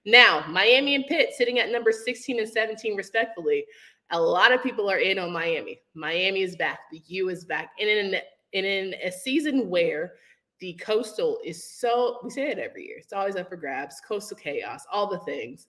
Now, 0.05 0.45
Miami 0.47 0.95
and 0.95 1.05
Pitt 1.07 1.33
sitting 1.37 1.59
at 1.59 1.71
number 1.71 1.91
16 1.91 2.39
and 2.39 2.49
17, 2.49 2.95
respectfully. 2.95 3.65
A 4.11 4.19
lot 4.19 4.51
of 4.51 4.63
people 4.63 4.89
are 4.89 4.97
in 4.97 5.19
on 5.19 5.31
Miami. 5.31 5.81
Miami 5.93 6.41
is 6.41 6.55
back. 6.55 6.79
The 6.91 7.01
U 7.07 7.29
is 7.29 7.45
back. 7.45 7.71
And 7.79 7.89
in, 7.89 8.15
and 8.53 8.65
in 8.65 8.95
a 9.03 9.11
season 9.11 9.69
where 9.69 10.13
the 10.59 10.73
coastal 10.73 11.39
is 11.43 11.63
so 11.63 12.19
we 12.23 12.29
say 12.29 12.49
it 12.49 12.59
every 12.59 12.85
year 12.85 12.97
it's 12.97 13.13
always 13.13 13.35
up 13.35 13.47
for 13.47 13.55
grabs 13.55 14.01
coastal 14.05 14.37
chaos 14.37 14.83
all 14.91 15.07
the 15.07 15.19
things 15.19 15.67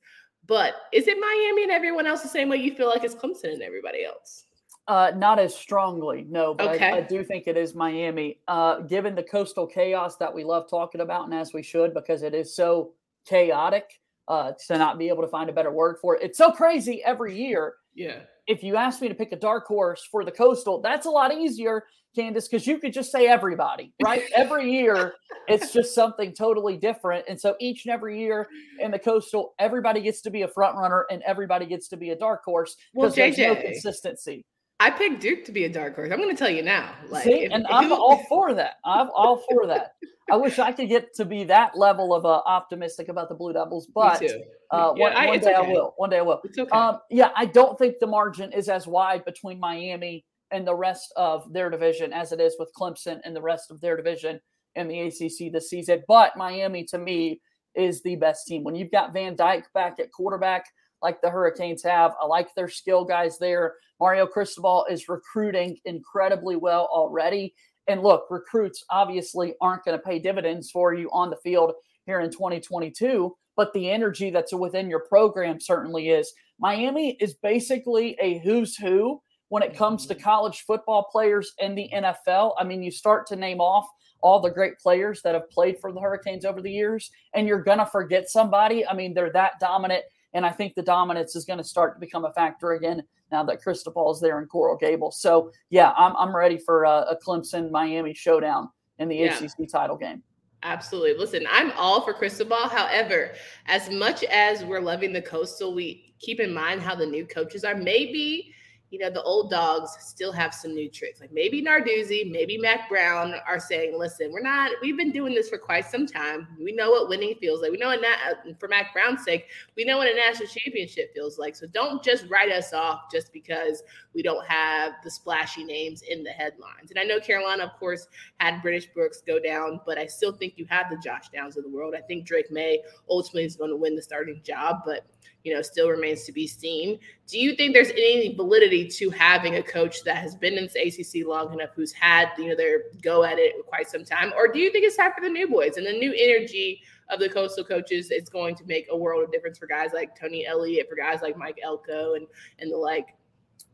but 0.50 0.74
is 0.92 1.06
it 1.06 1.16
miami 1.18 1.62
and 1.62 1.72
everyone 1.72 2.06
else 2.06 2.22
the 2.22 2.28
same 2.28 2.48
way 2.48 2.56
you 2.56 2.74
feel 2.74 2.88
like 2.88 3.04
it's 3.04 3.14
clemson 3.14 3.52
and 3.52 3.62
everybody 3.62 4.04
else 4.04 4.44
uh, 4.88 5.12
not 5.14 5.38
as 5.38 5.54
strongly, 5.54 6.26
no, 6.28 6.52
but 6.52 6.74
okay. 6.74 6.90
I, 6.90 6.96
I, 6.96 7.00
do 7.02 7.22
think 7.22 7.46
it 7.46 7.56
is 7.56 7.76
Miami. 7.76 8.40
Uh, 8.48 8.80
given 8.80 9.14
the 9.14 9.22
coastal 9.22 9.64
chaos 9.64 10.16
that 10.16 10.34
we 10.34 10.42
love 10.42 10.68
talking 10.68 11.00
about, 11.00 11.26
and 11.26 11.34
as 11.34 11.52
we 11.52 11.62
should, 11.62 11.94
because 11.94 12.24
it 12.24 12.34
is 12.34 12.52
so 12.56 12.90
chaotic, 13.24 14.00
uh, 14.26 14.52
to 14.66 14.78
not 14.78 14.98
be 14.98 15.08
able 15.08 15.22
to 15.22 15.28
find 15.28 15.48
a 15.48 15.52
better 15.52 15.70
word 15.70 15.98
for 16.00 16.16
it. 16.16 16.22
It's 16.22 16.38
so 16.38 16.50
crazy 16.50 17.04
every 17.04 17.36
year. 17.36 17.74
Yeah. 17.94 18.20
If 18.48 18.64
you 18.64 18.74
ask 18.74 19.00
me 19.00 19.06
to 19.06 19.14
pick 19.14 19.30
a 19.30 19.36
dark 19.36 19.66
horse 19.66 20.08
for 20.10 20.24
the 20.24 20.32
coastal, 20.32 20.80
that's 20.80 21.06
a 21.06 21.10
lot 21.10 21.32
easier 21.32 21.84
Candace, 22.14 22.48
because 22.48 22.66
you 22.66 22.78
could 22.78 22.92
just 22.92 23.12
say 23.12 23.26
everybody, 23.26 23.92
right? 24.02 24.22
every 24.36 24.70
year, 24.70 25.14
it's 25.48 25.72
just 25.72 25.94
something 25.94 26.32
totally 26.32 26.76
different. 26.76 27.24
And 27.28 27.40
so 27.40 27.56
each 27.60 27.84
and 27.84 27.92
every 27.92 28.18
year 28.18 28.48
in 28.78 28.90
the 28.90 28.98
coastal, 28.98 29.54
everybody 29.58 30.00
gets 30.00 30.20
to 30.22 30.30
be 30.30 30.42
a 30.42 30.48
front 30.48 30.76
runner 30.76 31.06
and 31.10 31.22
everybody 31.22 31.66
gets 31.66 31.88
to 31.88 31.96
be 31.96 32.10
a 32.10 32.16
dark 32.16 32.42
horse 32.44 32.76
because 32.92 33.16
well, 33.16 33.30
there's 33.30 33.38
no 33.38 33.54
consistency. 33.56 34.44
I 34.80 34.90
picked 34.90 35.20
Duke 35.20 35.44
to 35.44 35.52
be 35.52 35.64
a 35.64 35.68
dark 35.68 35.94
horse. 35.94 36.10
I'm 36.10 36.18
going 36.18 36.34
to 36.34 36.36
tell 36.36 36.50
you 36.50 36.62
now. 36.62 36.90
Like, 37.10 37.24
See, 37.24 37.44
if, 37.44 37.52
and 37.52 37.64
if 37.64 37.70
I'm 37.70 37.92
all 37.92 38.24
for 38.30 38.54
that. 38.54 38.76
I'm 38.82 39.10
all 39.14 39.42
for 39.50 39.66
that. 39.66 39.92
I 40.32 40.36
wish 40.36 40.58
I 40.58 40.72
could 40.72 40.88
get 40.88 41.12
to 41.16 41.24
be 41.24 41.44
that 41.44 41.76
level 41.76 42.14
of 42.14 42.24
uh, 42.24 42.40
optimistic 42.46 43.08
about 43.08 43.28
the 43.28 43.34
Blue 43.34 43.52
Devils, 43.52 43.88
but 43.92 44.22
uh, 44.22 44.92
yeah, 44.96 45.02
one, 45.02 45.12
I, 45.12 45.26
one 45.26 45.40
day 45.40 45.54
okay. 45.54 45.68
I 45.68 45.72
will. 45.72 45.94
One 45.96 46.08
day 46.08 46.18
I 46.18 46.22
will. 46.22 46.40
Okay. 46.58 46.70
Um, 46.70 46.98
yeah, 47.10 47.30
I 47.36 47.46
don't 47.46 47.76
think 47.78 47.96
the 48.00 48.06
margin 48.06 48.52
is 48.52 48.68
as 48.68 48.86
wide 48.86 49.24
between 49.24 49.58
Miami 49.58 50.24
and 50.50 50.66
the 50.66 50.74
rest 50.74 51.12
of 51.16 51.52
their 51.52 51.70
division 51.70 52.12
as 52.12 52.32
it 52.32 52.40
is 52.40 52.56
with 52.58 52.72
Clemson 52.78 53.20
and 53.24 53.34
the 53.34 53.42
rest 53.42 53.70
of 53.70 53.80
their 53.80 53.96
division 53.96 54.40
in 54.74 54.88
the 54.88 55.00
ACC 55.00 55.52
this 55.52 55.70
season. 55.70 56.02
But 56.08 56.36
Miami, 56.36 56.84
to 56.84 56.98
me, 56.98 57.40
is 57.74 58.02
the 58.02 58.16
best 58.16 58.46
team. 58.46 58.64
When 58.64 58.74
you've 58.74 58.90
got 58.90 59.12
Van 59.12 59.36
Dyke 59.36 59.66
back 59.74 60.00
at 60.00 60.12
quarterback, 60.12 60.66
like 61.02 61.20
the 61.20 61.30
Hurricanes 61.30 61.82
have. 61.82 62.12
I 62.20 62.26
like 62.26 62.54
their 62.54 62.68
skill 62.68 63.04
guys 63.04 63.38
there. 63.38 63.74
Mario 63.98 64.26
Cristobal 64.26 64.86
is 64.90 65.08
recruiting 65.08 65.78
incredibly 65.84 66.56
well 66.56 66.88
already. 66.92 67.54
And 67.88 68.02
look, 68.02 68.26
recruits 68.30 68.84
obviously 68.90 69.54
aren't 69.60 69.84
going 69.84 69.98
to 69.98 70.02
pay 70.02 70.18
dividends 70.18 70.70
for 70.70 70.94
you 70.94 71.10
on 71.12 71.30
the 71.30 71.36
field 71.36 71.72
here 72.06 72.20
in 72.20 72.30
2022, 72.30 73.34
but 73.56 73.72
the 73.72 73.90
energy 73.90 74.30
that's 74.30 74.54
within 74.54 74.88
your 74.88 75.04
program 75.08 75.58
certainly 75.60 76.10
is. 76.10 76.32
Miami 76.58 77.16
is 77.20 77.34
basically 77.34 78.16
a 78.20 78.38
who's 78.38 78.76
who 78.76 79.20
when 79.50 79.62
it 79.62 79.76
comes 79.76 80.06
to 80.06 80.14
mm-hmm. 80.14 80.22
college 80.24 80.62
football 80.62 81.04
players 81.04 81.52
in 81.58 81.74
the 81.74 81.90
NFL. 81.92 82.54
I 82.58 82.64
mean, 82.64 82.82
you 82.82 82.90
start 82.90 83.26
to 83.26 83.36
name 83.36 83.60
off 83.60 83.86
all 84.22 84.40
the 84.40 84.50
great 84.50 84.78
players 84.78 85.22
that 85.22 85.34
have 85.34 85.50
played 85.50 85.78
for 85.78 85.92
the 85.92 86.00
Hurricanes 86.00 86.44
over 86.44 86.62
the 86.62 86.70
years, 86.70 87.10
and 87.34 87.46
you're 87.46 87.62
going 87.62 87.78
to 87.78 87.86
forget 87.86 88.28
somebody. 88.28 88.86
I 88.86 88.94
mean, 88.94 89.12
they're 89.12 89.32
that 89.32 89.60
dominant. 89.60 90.04
And 90.32 90.46
I 90.46 90.50
think 90.50 90.74
the 90.74 90.82
dominance 90.82 91.34
is 91.34 91.44
going 91.44 91.58
to 91.58 91.64
start 91.64 91.96
to 91.96 92.00
become 92.00 92.24
a 92.24 92.32
factor 92.32 92.72
again 92.72 93.02
now 93.32 93.42
that 93.44 93.62
Cristobal 93.62 94.12
is 94.12 94.20
there 94.20 94.40
in 94.40 94.46
Coral 94.46 94.76
Gables. 94.76 95.20
So, 95.20 95.50
yeah, 95.70 95.92
I'm, 95.96 96.14
I'm 96.16 96.34
ready 96.34 96.58
for 96.58 96.84
a, 96.84 97.06
a 97.10 97.18
Clemson 97.24 97.70
Miami 97.70 98.14
showdown 98.14 98.68
in 98.98 99.08
the 99.08 99.16
yeah. 99.16 99.36
ACC 99.36 99.68
title 99.68 99.96
game. 99.96 100.22
Absolutely. 100.62 101.14
Listen, 101.14 101.46
I'm 101.50 101.72
all 101.72 102.02
for 102.02 102.12
Cristobal. 102.12 102.68
However, 102.68 103.32
as 103.66 103.90
much 103.90 104.22
as 104.24 104.64
we're 104.64 104.80
loving 104.80 105.12
the 105.12 105.22
coastal, 105.22 105.74
we 105.74 106.14
keep 106.20 106.38
in 106.38 106.52
mind 106.52 106.82
how 106.82 106.94
the 106.94 107.06
new 107.06 107.26
coaches 107.26 107.64
are. 107.64 107.74
Maybe 107.74 108.54
you 108.90 108.98
know, 108.98 109.08
the 109.08 109.22
old 109.22 109.50
dogs 109.50 109.96
still 110.00 110.32
have 110.32 110.52
some 110.52 110.74
new 110.74 110.90
tricks. 110.90 111.20
Like 111.20 111.32
maybe 111.32 111.62
Narduzzi, 111.62 112.28
maybe 112.28 112.58
Mack 112.58 112.88
Brown 112.88 113.34
are 113.46 113.60
saying, 113.60 113.96
listen, 113.96 114.32
we're 114.32 114.42
not, 114.42 114.72
we've 114.82 114.96
been 114.96 115.12
doing 115.12 115.32
this 115.32 115.48
for 115.48 115.58
quite 115.58 115.86
some 115.86 116.06
time. 116.06 116.48
We 116.58 116.72
know 116.72 116.90
what 116.90 117.08
winning 117.08 117.36
feels 117.40 117.62
like. 117.62 117.70
We 117.70 117.78
know 117.78 117.86
what, 117.86 118.00
na- 118.00 118.30
uh, 118.30 118.54
for 118.58 118.66
Mack 118.66 118.92
Brown's 118.92 119.22
sake, 119.22 119.46
we 119.76 119.84
know 119.84 119.98
what 119.98 120.08
a 120.08 120.14
national 120.16 120.48
championship 120.48 121.14
feels 121.14 121.38
like. 121.38 121.54
So 121.54 121.68
don't 121.68 122.02
just 122.02 122.26
write 122.28 122.50
us 122.50 122.72
off 122.72 123.02
just 123.12 123.32
because 123.32 123.84
we 124.12 124.24
don't 124.24 124.44
have 124.46 124.94
the 125.04 125.10
splashy 125.10 125.62
names 125.62 126.02
in 126.02 126.24
the 126.24 126.30
headlines. 126.30 126.90
And 126.90 126.98
I 126.98 127.04
know 127.04 127.20
Carolina, 127.20 127.62
of 127.62 127.78
course, 127.78 128.08
had 128.38 128.60
British 128.60 128.86
Brooks 128.86 129.22
go 129.24 129.38
down, 129.38 129.80
but 129.86 129.98
I 129.98 130.06
still 130.06 130.32
think 130.32 130.54
you 130.56 130.66
have 130.68 130.90
the 130.90 130.96
Josh 130.96 131.28
Downs 131.32 131.56
of 131.56 131.62
the 131.62 131.70
world. 131.70 131.94
I 131.96 132.00
think 132.00 132.26
Drake 132.26 132.50
Maye 132.50 132.82
ultimately 133.08 133.44
is 133.44 133.54
going 133.54 133.70
to 133.70 133.76
win 133.76 133.94
the 133.94 134.02
starting 134.02 134.40
job, 134.42 134.80
but 134.84 135.06
you 135.44 135.54
know, 135.54 135.62
still 135.62 135.88
remains 135.88 136.24
to 136.24 136.32
be 136.32 136.46
seen. 136.46 136.98
Do 137.26 137.38
you 137.38 137.54
think 137.54 137.72
there's 137.72 137.90
any 137.90 138.34
validity 138.34 138.86
to 138.88 139.10
having 139.10 139.56
a 139.56 139.62
coach 139.62 140.02
that 140.04 140.16
has 140.16 140.34
been 140.34 140.54
in 140.54 140.68
the 140.72 140.80
ACC 140.80 141.26
long 141.26 141.52
enough, 141.52 141.70
who's 141.74 141.92
had 141.92 142.28
you 142.38 142.48
know 142.48 142.56
their 142.56 142.84
go 143.02 143.24
at 143.24 143.38
it 143.38 143.54
quite 143.66 143.88
some 143.88 144.04
time, 144.04 144.32
or 144.36 144.48
do 144.48 144.58
you 144.58 144.70
think 144.70 144.84
it's 144.84 144.96
time 144.96 145.12
for 145.14 145.22
the 145.22 145.30
new 145.30 145.48
boys 145.48 145.76
and 145.76 145.86
the 145.86 145.92
new 145.92 146.12
energy 146.16 146.82
of 147.08 147.18
the 147.18 147.28
coastal 147.28 147.64
coaches 147.64 148.10
is 148.10 148.28
going 148.28 148.54
to 148.54 148.64
make 148.64 148.86
a 148.90 148.96
world 148.96 149.24
of 149.24 149.32
difference 149.32 149.58
for 149.58 149.66
guys 149.66 149.90
like 149.92 150.18
Tony 150.18 150.46
Elliott, 150.46 150.88
for 150.88 150.96
guys 150.96 151.22
like 151.22 151.36
Mike 151.36 151.58
Elko, 151.62 152.14
and 152.14 152.26
and 152.58 152.70
the 152.70 152.76
like? 152.76 153.08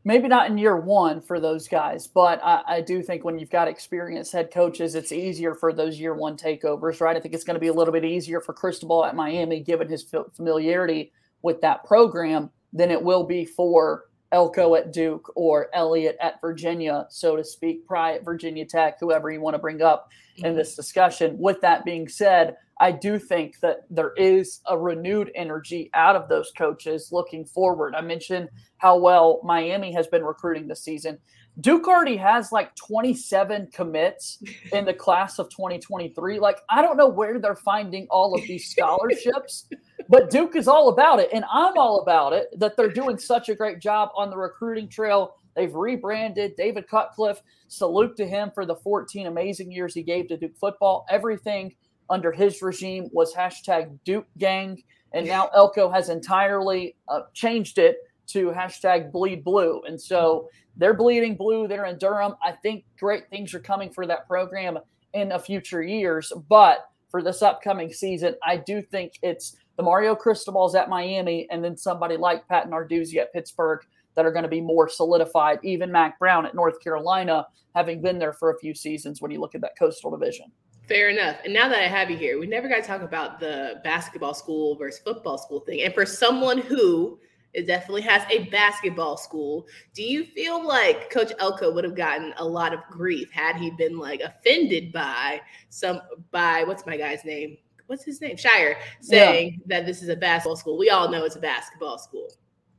Maybe 0.03 0.29
not 0.29 0.49
in 0.49 0.57
year 0.57 0.77
one 0.77 1.19
for 1.19 1.39
those 1.39 1.67
guys, 1.67 2.07
but 2.07 2.39
I, 2.41 2.63
I 2.65 2.81
do 2.81 3.03
think 3.03 3.25
when 3.25 3.37
you've 3.37 3.49
got 3.49 3.67
experienced 3.67 4.31
head 4.31 4.51
coaches, 4.53 4.95
it's 4.95 5.11
easier 5.11 5.53
for 5.53 5.73
those 5.73 5.99
year 5.99 6.13
one 6.13 6.37
takeovers, 6.37 7.01
right? 7.01 7.17
I 7.17 7.19
think 7.19 7.33
it's 7.33 7.43
going 7.43 7.55
to 7.55 7.59
be 7.59 7.67
a 7.67 7.73
little 7.73 7.91
bit 7.91 8.05
easier 8.05 8.39
for 8.39 8.53
Cristobal 8.53 9.03
at 9.03 9.17
Miami, 9.17 9.59
given 9.59 9.89
his 9.89 10.05
familiarity 10.33 11.11
with 11.41 11.61
that 11.61 11.83
program 11.83 12.49
than 12.73 12.91
it 12.91 13.01
will 13.01 13.23
be 13.23 13.45
for 13.45 14.05
Elko 14.31 14.75
at 14.75 14.91
Duke 14.91 15.31
or 15.35 15.69
Elliott 15.73 16.17
at 16.21 16.41
Virginia, 16.41 17.07
so 17.09 17.35
to 17.35 17.43
speak, 17.43 17.87
Pry 17.87 18.13
at 18.13 18.25
Virginia 18.25 18.65
Tech, 18.65 18.99
whoever 18.99 19.31
you 19.31 19.41
want 19.41 19.53
to 19.53 19.59
bring 19.59 19.81
up 19.81 20.09
in 20.37 20.43
mm-hmm. 20.43 20.57
this 20.57 20.75
discussion. 20.75 21.37
With 21.39 21.61
that 21.61 21.85
being 21.85 22.07
said, 22.07 22.57
I 22.79 22.91
do 22.91 23.17
think 23.17 23.59
that 23.61 23.85
there 23.89 24.13
is 24.17 24.61
a 24.67 24.77
renewed 24.77 25.31
energy 25.33 25.89
out 25.93 26.15
of 26.15 26.29
those 26.29 26.51
coaches 26.57 27.09
looking 27.11 27.45
forward. 27.45 27.95
I 27.95 28.01
mentioned 28.01 28.49
how 28.77 28.97
well 28.97 29.39
Miami 29.43 29.91
has 29.93 30.07
been 30.07 30.23
recruiting 30.23 30.67
this 30.67 30.83
season. 30.83 31.17
Duke 31.59 31.87
already 31.87 32.17
has 32.17 32.51
like 32.51 32.75
27 32.75 33.69
commits 33.73 34.43
in 34.71 34.85
the 34.85 34.93
class 35.05 35.39
of 35.39 35.49
2023. 35.49 36.39
Like, 36.39 36.59
I 36.69 36.83
don't 36.83 36.97
know 36.97 37.07
where 37.07 37.39
they're 37.39 37.55
finding 37.55 38.05
all 38.11 38.35
of 38.35 38.41
these 38.41 38.69
scholarships, 38.71 39.67
but 40.09 40.29
Duke 40.29 40.55
is 40.55 40.67
all 40.67 40.89
about 40.89 41.19
it. 41.19 41.29
And 41.33 41.45
I'm 41.51 41.77
all 41.77 42.01
about 42.01 42.33
it 42.33 42.47
that 42.59 42.77
they're 42.77 42.91
doing 42.91 43.17
such 43.17 43.49
a 43.49 43.55
great 43.55 43.79
job 43.79 44.09
on 44.15 44.29
the 44.29 44.37
recruiting 44.37 44.87
trail. 44.87 45.35
They've 45.55 45.73
rebranded 45.73 46.55
David 46.55 46.87
Cutcliffe. 46.87 47.41
Salute 47.67 48.15
to 48.17 48.27
him 48.27 48.51
for 48.53 48.65
the 48.65 48.75
14 48.75 49.27
amazing 49.27 49.71
years 49.71 49.93
he 49.93 50.03
gave 50.03 50.27
to 50.29 50.37
Duke 50.37 50.57
football. 50.57 51.05
Everything 51.09 51.75
under 52.09 52.31
his 52.31 52.61
regime 52.61 53.09
was 53.11 53.33
hashtag 53.33 53.97
Duke 54.05 54.27
Gang. 54.37 54.81
And 55.13 55.25
now 55.25 55.49
Elko 55.55 55.89
has 55.89 56.09
entirely 56.09 56.95
uh, 57.07 57.21
changed 57.33 57.77
it 57.77 57.97
to 58.27 58.51
hashtag 58.51 59.11
bleed 59.11 59.43
blue. 59.43 59.81
And 59.87 59.99
so 59.99 60.49
they're 60.75 60.93
bleeding 60.93 61.35
blue. 61.35 61.67
They're 61.67 61.85
in 61.85 61.97
Durham. 61.97 62.35
I 62.43 62.51
think 62.51 62.85
great 62.99 63.29
things 63.29 63.53
are 63.53 63.59
coming 63.59 63.89
for 63.89 64.05
that 64.05 64.27
program 64.27 64.77
in 65.13 65.31
a 65.31 65.39
future 65.39 65.81
years. 65.81 66.31
But 66.47 66.89
for 67.09 67.23
this 67.23 67.41
upcoming 67.41 67.91
season, 67.91 68.35
I 68.45 68.57
do 68.57 68.81
think 68.81 69.13
it's 69.21 69.55
the 69.77 69.83
Mario 69.83 70.15
Cristobals 70.15 70.75
at 70.75 70.89
Miami 70.89 71.47
and 71.49 71.63
then 71.63 71.77
somebody 71.77 72.17
like 72.17 72.47
Pat 72.47 72.69
Narduzzi 72.69 73.17
at 73.17 73.31
Pittsburgh 73.31 73.79
that 74.15 74.25
are 74.25 74.31
going 74.31 74.43
to 74.43 74.49
be 74.49 74.61
more 74.61 74.89
solidified. 74.89 75.59
Even 75.63 75.91
Mack 75.91 76.19
Brown 76.19 76.45
at 76.45 76.55
North 76.55 76.81
Carolina, 76.83 77.47
having 77.75 78.01
been 78.01 78.17
there 78.17 78.33
for 78.33 78.51
a 78.51 78.59
few 78.59 78.73
seasons 78.73 79.21
when 79.21 79.31
you 79.31 79.39
look 79.39 79.55
at 79.55 79.61
that 79.61 79.77
coastal 79.77 80.11
division. 80.11 80.47
Fair 80.87 81.09
enough. 81.09 81.37
And 81.45 81.53
now 81.53 81.69
that 81.69 81.79
I 81.79 81.87
have 81.87 82.09
you 82.09 82.17
here, 82.17 82.39
we 82.39 82.47
never 82.47 82.67
got 82.67 82.77
to 82.77 82.87
talk 82.87 83.01
about 83.01 83.39
the 83.39 83.81
basketball 83.83 84.33
school 84.33 84.75
versus 84.75 85.01
football 85.03 85.37
school 85.37 85.59
thing. 85.59 85.81
And 85.81 85.93
for 85.93 86.05
someone 86.05 86.57
who 86.57 87.19
it 87.53 87.65
definitely 87.65 88.03
has 88.03 88.21
a 88.29 88.43
basketball 88.49 89.17
school. 89.17 89.65
Do 89.95 90.03
you 90.03 90.25
feel 90.25 90.63
like 90.63 91.09
Coach 91.09 91.31
Elko 91.39 91.73
would 91.73 91.83
have 91.83 91.95
gotten 91.95 92.33
a 92.37 92.45
lot 92.45 92.71
of 92.71 92.81
grief 92.91 93.31
had 93.31 93.55
he 93.55 93.71
been 93.71 93.97
like 93.97 94.21
offended 94.21 94.91
by 94.91 95.41
some 95.69 96.01
by 96.29 96.63
what's 96.65 96.85
my 96.85 96.97
guy's 96.97 97.25
name? 97.25 97.57
What's 97.87 98.03
his 98.03 98.21
name? 98.21 98.35
Scheyer 98.35 98.75
saying 99.01 99.61
yeah. 99.61 99.77
that 99.77 99.85
this 99.85 100.01
is 100.03 100.09
a 100.09 100.15
basketball 100.15 100.55
school. 100.55 100.77
We 100.77 100.89
all 100.89 101.09
know 101.09 101.23
it's 101.23 101.35
a 101.35 101.39
basketball 101.39 101.97
school. 101.97 102.29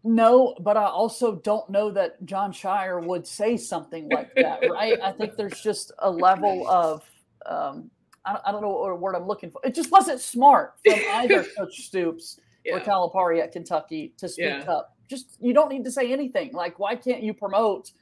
No, 0.04 0.54
but 0.60 0.76
I 0.76 0.84
also 0.84 1.36
don't 1.36 1.68
know 1.68 1.90
that 1.90 2.24
Jon 2.24 2.52
Scheyer 2.52 3.04
would 3.04 3.26
say 3.26 3.56
something 3.56 4.08
like 4.10 4.34
that, 4.36 4.60
right? 4.70 4.98
I 5.02 5.12
think 5.12 5.36
there's 5.36 5.60
just 5.60 5.92
a 5.98 6.10
level 6.10 6.68
of 6.68 7.02
um, 7.46 7.90
I, 8.24 8.38
I 8.46 8.52
don't 8.52 8.62
know 8.62 8.70
what 8.70 9.00
word 9.00 9.14
I'm 9.14 9.26
looking 9.26 9.50
for. 9.50 9.60
It 9.64 9.74
just 9.74 9.90
wasn't 9.90 10.20
smart 10.20 10.74
from 10.84 10.98
either 11.14 11.44
Coach 11.56 11.76
Stoops 11.86 12.40
yeah. 12.64 12.76
or 12.76 12.80
Calipari 12.80 13.42
at 13.42 13.52
Kentucky 13.52 14.12
to 14.18 14.28
speak 14.28 14.46
yeah. 14.46 14.70
up. 14.70 14.96
Just 15.08 15.36
you 15.40 15.54
don't 15.54 15.70
need 15.70 15.84
to 15.84 15.90
say 15.90 16.12
anything. 16.12 16.52
Like, 16.52 16.78
why 16.78 16.94
can't 16.94 17.22
you 17.22 17.32
promote 17.32 17.92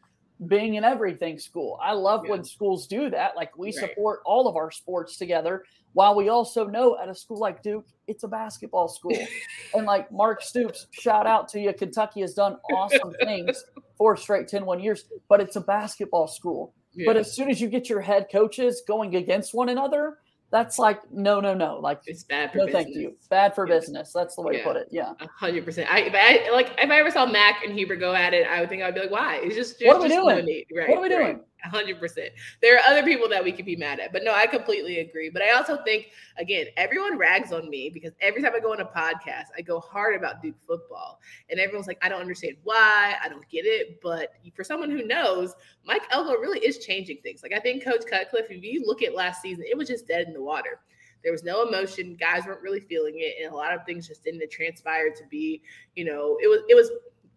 being 0.48 0.76
an 0.76 0.84
everything 0.84 1.38
school? 1.38 1.78
I 1.80 1.92
love 1.92 2.22
yeah. 2.24 2.32
when 2.32 2.44
schools 2.44 2.86
do 2.86 3.08
that. 3.10 3.36
Like, 3.36 3.56
we 3.56 3.68
right. 3.68 3.74
support 3.74 4.20
all 4.24 4.48
of 4.48 4.56
our 4.56 4.70
sports 4.70 5.16
together, 5.16 5.64
while 5.96 6.14
we 6.14 6.28
also 6.28 6.66
know 6.66 6.98
at 6.98 7.08
a 7.08 7.14
school 7.14 7.38
like 7.38 7.62
Duke, 7.62 7.86
it's 8.06 8.22
a 8.22 8.28
basketball 8.28 8.86
school. 8.86 9.16
and 9.74 9.86
like 9.86 10.12
Mark 10.12 10.42
Stoops, 10.42 10.88
shout 10.90 11.26
out 11.26 11.48
to 11.48 11.58
you. 11.58 11.72
Kentucky 11.72 12.20
has 12.20 12.34
done 12.34 12.58
awesome 12.70 13.14
things 13.24 13.64
four 13.96 14.14
straight 14.14 14.46
10 14.46 14.66
1 14.66 14.78
years, 14.78 15.06
but 15.30 15.40
it's 15.40 15.56
a 15.56 15.60
basketball 15.62 16.28
school. 16.28 16.74
Yeah. 16.92 17.06
But 17.06 17.16
as 17.16 17.34
soon 17.34 17.48
as 17.48 17.62
you 17.62 17.68
get 17.68 17.88
your 17.88 18.02
head 18.02 18.26
coaches 18.30 18.82
going 18.86 19.16
against 19.16 19.54
one 19.54 19.70
another, 19.70 20.18
that's 20.50 20.78
like 20.78 21.00
no 21.10 21.40
no 21.40 21.54
no 21.54 21.80
like 21.80 22.00
it's 22.06 22.22
bad 22.22 22.52
for 22.52 22.58
no 22.58 22.66
business. 22.66 22.84
thank 22.84 22.96
you 22.96 23.16
bad 23.30 23.52
for 23.52 23.66
yeah. 23.66 23.74
business 23.74 24.12
that's 24.14 24.36
the 24.36 24.42
way 24.42 24.52
yeah. 24.54 24.58
to 24.58 24.64
put 24.64 24.76
it 24.76 24.86
yeah 24.92 25.12
100% 25.42 25.86
I, 25.88 26.46
I 26.48 26.50
like 26.52 26.70
if 26.78 26.88
i 26.88 27.00
ever 27.00 27.10
saw 27.10 27.26
Mack 27.26 27.64
and 27.64 27.74
Hubert 27.74 27.96
go 27.96 28.14
at 28.14 28.32
it 28.32 28.46
i 28.46 28.60
would 28.60 28.68
think 28.68 28.80
i 28.80 28.86
would 28.86 28.94
be 28.94 29.00
like 29.00 29.10
why 29.10 29.40
it's 29.42 29.56
just, 29.56 29.80
just 29.80 29.86
what 29.88 29.96
are 29.96 30.02
we 30.02 30.08
doing 30.08 30.64
right 30.76 30.88
what 30.88 30.98
are 30.98 31.02
we 31.02 31.14
right. 31.14 31.32
doing 31.32 31.40
100%. 31.72 32.28
There 32.62 32.76
are 32.76 32.82
other 32.86 33.02
people 33.02 33.28
that 33.28 33.42
we 33.42 33.52
could 33.52 33.64
be 33.64 33.76
mad 33.76 34.00
at, 34.00 34.12
but 34.12 34.24
no, 34.24 34.32
I 34.32 34.46
completely 34.46 35.00
agree. 35.00 35.30
But 35.30 35.42
I 35.42 35.50
also 35.50 35.78
think, 35.84 36.08
again, 36.38 36.66
everyone 36.76 37.18
rags 37.18 37.52
on 37.52 37.68
me 37.68 37.90
because 37.90 38.12
every 38.20 38.42
time 38.42 38.52
I 38.54 38.60
go 38.60 38.72
on 38.72 38.80
a 38.80 38.84
podcast, 38.84 39.46
I 39.56 39.62
go 39.62 39.80
hard 39.80 40.16
about 40.16 40.42
Duke 40.42 40.60
football. 40.66 41.20
And 41.50 41.60
everyone's 41.60 41.86
like, 41.86 41.98
I 42.02 42.08
don't 42.08 42.20
understand 42.20 42.56
why. 42.64 43.16
I 43.22 43.28
don't 43.28 43.48
get 43.48 43.64
it. 43.66 44.00
But 44.02 44.34
for 44.54 44.64
someone 44.64 44.90
who 44.90 45.06
knows, 45.06 45.54
Mike 45.84 46.02
Elko 46.10 46.32
really 46.32 46.60
is 46.60 46.78
changing 46.78 47.18
things. 47.22 47.42
Like, 47.42 47.52
I 47.52 47.60
think 47.60 47.84
Coach 47.84 48.02
Cutcliffe, 48.08 48.50
if 48.50 48.62
you 48.62 48.84
look 48.86 49.02
at 49.02 49.14
last 49.14 49.42
season, 49.42 49.64
it 49.68 49.76
was 49.76 49.88
just 49.88 50.08
dead 50.08 50.26
in 50.26 50.32
the 50.32 50.42
water. 50.42 50.80
There 51.22 51.32
was 51.32 51.42
no 51.42 51.66
emotion. 51.66 52.16
Guys 52.20 52.46
weren't 52.46 52.62
really 52.62 52.80
feeling 52.80 53.14
it. 53.16 53.42
And 53.42 53.52
a 53.52 53.56
lot 53.56 53.74
of 53.74 53.84
things 53.84 54.06
just 54.06 54.22
didn't 54.22 54.48
transpire 54.50 55.10
to 55.10 55.24
be, 55.28 55.62
you 55.96 56.04
know, 56.04 56.38
it 56.40 56.46
was, 56.46 56.60
it 56.68 56.74
was, 56.74 56.90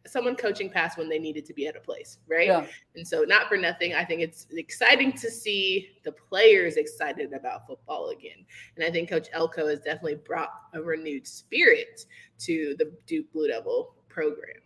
someone 0.07 0.35
coaching 0.35 0.69
past 0.69 0.97
when 0.97 1.09
they 1.09 1.19
needed 1.19 1.45
to 1.45 1.53
be 1.53 1.67
at 1.67 1.75
a 1.75 1.79
place, 1.79 2.19
right? 2.27 2.47
Yeah. 2.47 2.65
And 2.95 3.07
so, 3.07 3.23
not 3.23 3.47
for 3.47 3.57
nothing, 3.57 3.93
I 3.93 4.03
think 4.03 4.21
it's 4.21 4.47
exciting 4.51 5.13
to 5.13 5.29
see 5.29 5.89
the 6.03 6.11
players 6.11 6.77
excited 6.77 7.33
about 7.33 7.67
football 7.67 8.09
again. 8.09 8.45
And 8.75 8.85
I 8.85 8.91
think 8.91 9.09
Coach 9.09 9.27
Elko 9.33 9.67
has 9.67 9.79
definitely 9.79 10.15
brought 10.15 10.49
a 10.73 10.81
renewed 10.81 11.27
spirit 11.27 12.05
to 12.39 12.75
the 12.77 12.91
Duke 13.07 13.31
Blue 13.33 13.47
Devil 13.47 13.95
program. 14.07 14.57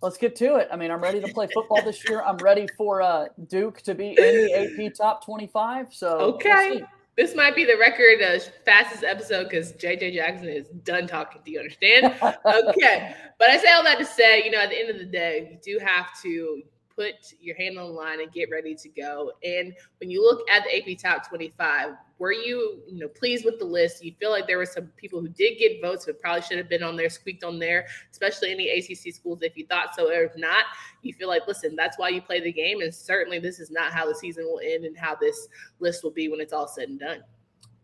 Let's 0.00 0.16
get 0.16 0.36
to 0.36 0.56
it. 0.56 0.68
I 0.70 0.76
mean, 0.76 0.92
I'm 0.92 1.02
ready 1.02 1.20
to 1.20 1.28
play 1.28 1.48
football 1.52 1.82
this 1.82 2.08
year. 2.08 2.22
I'm 2.22 2.36
ready 2.36 2.68
for 2.76 3.02
uh, 3.02 3.26
Duke 3.48 3.82
to 3.82 3.94
be 3.94 4.10
in 4.10 4.16
the 4.16 4.86
AP 4.86 4.94
top 4.94 5.24
25. 5.24 5.92
So, 5.92 6.18
okay. 6.18 6.84
This 7.18 7.34
might 7.34 7.56
be 7.56 7.64
the 7.64 7.76
record 7.76 8.22
uh, 8.22 8.38
fastest 8.64 9.02
episode 9.02 9.48
because 9.48 9.72
JJ 9.72 10.14
Jackson 10.14 10.48
is 10.48 10.68
done 10.84 11.08
talking. 11.08 11.42
Do 11.44 11.50
you 11.50 11.58
understand? 11.58 12.14
okay. 12.46 13.12
But 13.40 13.50
I 13.50 13.58
say 13.58 13.72
all 13.72 13.82
that 13.82 13.98
to 13.98 14.04
say, 14.04 14.44
you 14.44 14.52
know, 14.52 14.60
at 14.60 14.70
the 14.70 14.78
end 14.78 14.88
of 14.88 14.98
the 14.98 15.04
day, 15.04 15.48
you 15.50 15.78
do 15.78 15.84
have 15.84 16.06
to 16.22 16.62
put 16.98 17.32
your 17.40 17.56
hand 17.56 17.78
on 17.78 17.86
the 17.86 17.92
line 17.92 18.20
and 18.20 18.32
get 18.32 18.50
ready 18.50 18.74
to 18.74 18.88
go. 18.88 19.32
And 19.44 19.72
when 20.00 20.10
you 20.10 20.20
look 20.20 20.48
at 20.50 20.64
the 20.64 20.92
AP 20.92 20.98
Top 20.98 21.28
25, 21.28 21.90
were 22.18 22.32
you, 22.32 22.80
you 22.88 22.98
know, 22.98 23.06
pleased 23.06 23.44
with 23.44 23.60
the 23.60 23.64
list? 23.64 24.04
You 24.04 24.12
feel 24.18 24.30
like 24.30 24.48
there 24.48 24.58
were 24.58 24.66
some 24.66 24.86
people 24.96 25.20
who 25.20 25.28
did 25.28 25.58
get 25.58 25.80
votes, 25.80 26.06
but 26.06 26.20
probably 26.20 26.42
should 26.42 26.58
have 26.58 26.68
been 26.68 26.82
on 26.82 26.96
there, 26.96 27.08
squeaked 27.08 27.44
on 27.44 27.60
there, 27.60 27.86
especially 28.10 28.50
any 28.50 28.68
ACC 28.68 29.14
schools. 29.14 29.42
If 29.42 29.56
you 29.56 29.64
thought 29.66 29.94
so, 29.94 30.08
or 30.08 30.24
if 30.24 30.36
not, 30.36 30.64
you 31.02 31.12
feel 31.12 31.28
like, 31.28 31.46
listen, 31.46 31.76
that's 31.76 31.96
why 31.96 32.08
you 32.08 32.20
play 32.20 32.40
the 32.40 32.52
game. 32.52 32.80
And 32.80 32.92
certainly, 32.92 33.38
this 33.38 33.60
is 33.60 33.70
not 33.70 33.92
how 33.92 34.08
the 34.08 34.14
season 34.16 34.44
will 34.44 34.60
end 34.64 34.84
and 34.84 34.98
how 34.98 35.14
this 35.14 35.46
list 35.78 36.02
will 36.02 36.10
be 36.10 36.28
when 36.28 36.40
it's 36.40 36.52
all 36.52 36.66
said 36.66 36.88
and 36.88 36.98
done 36.98 37.22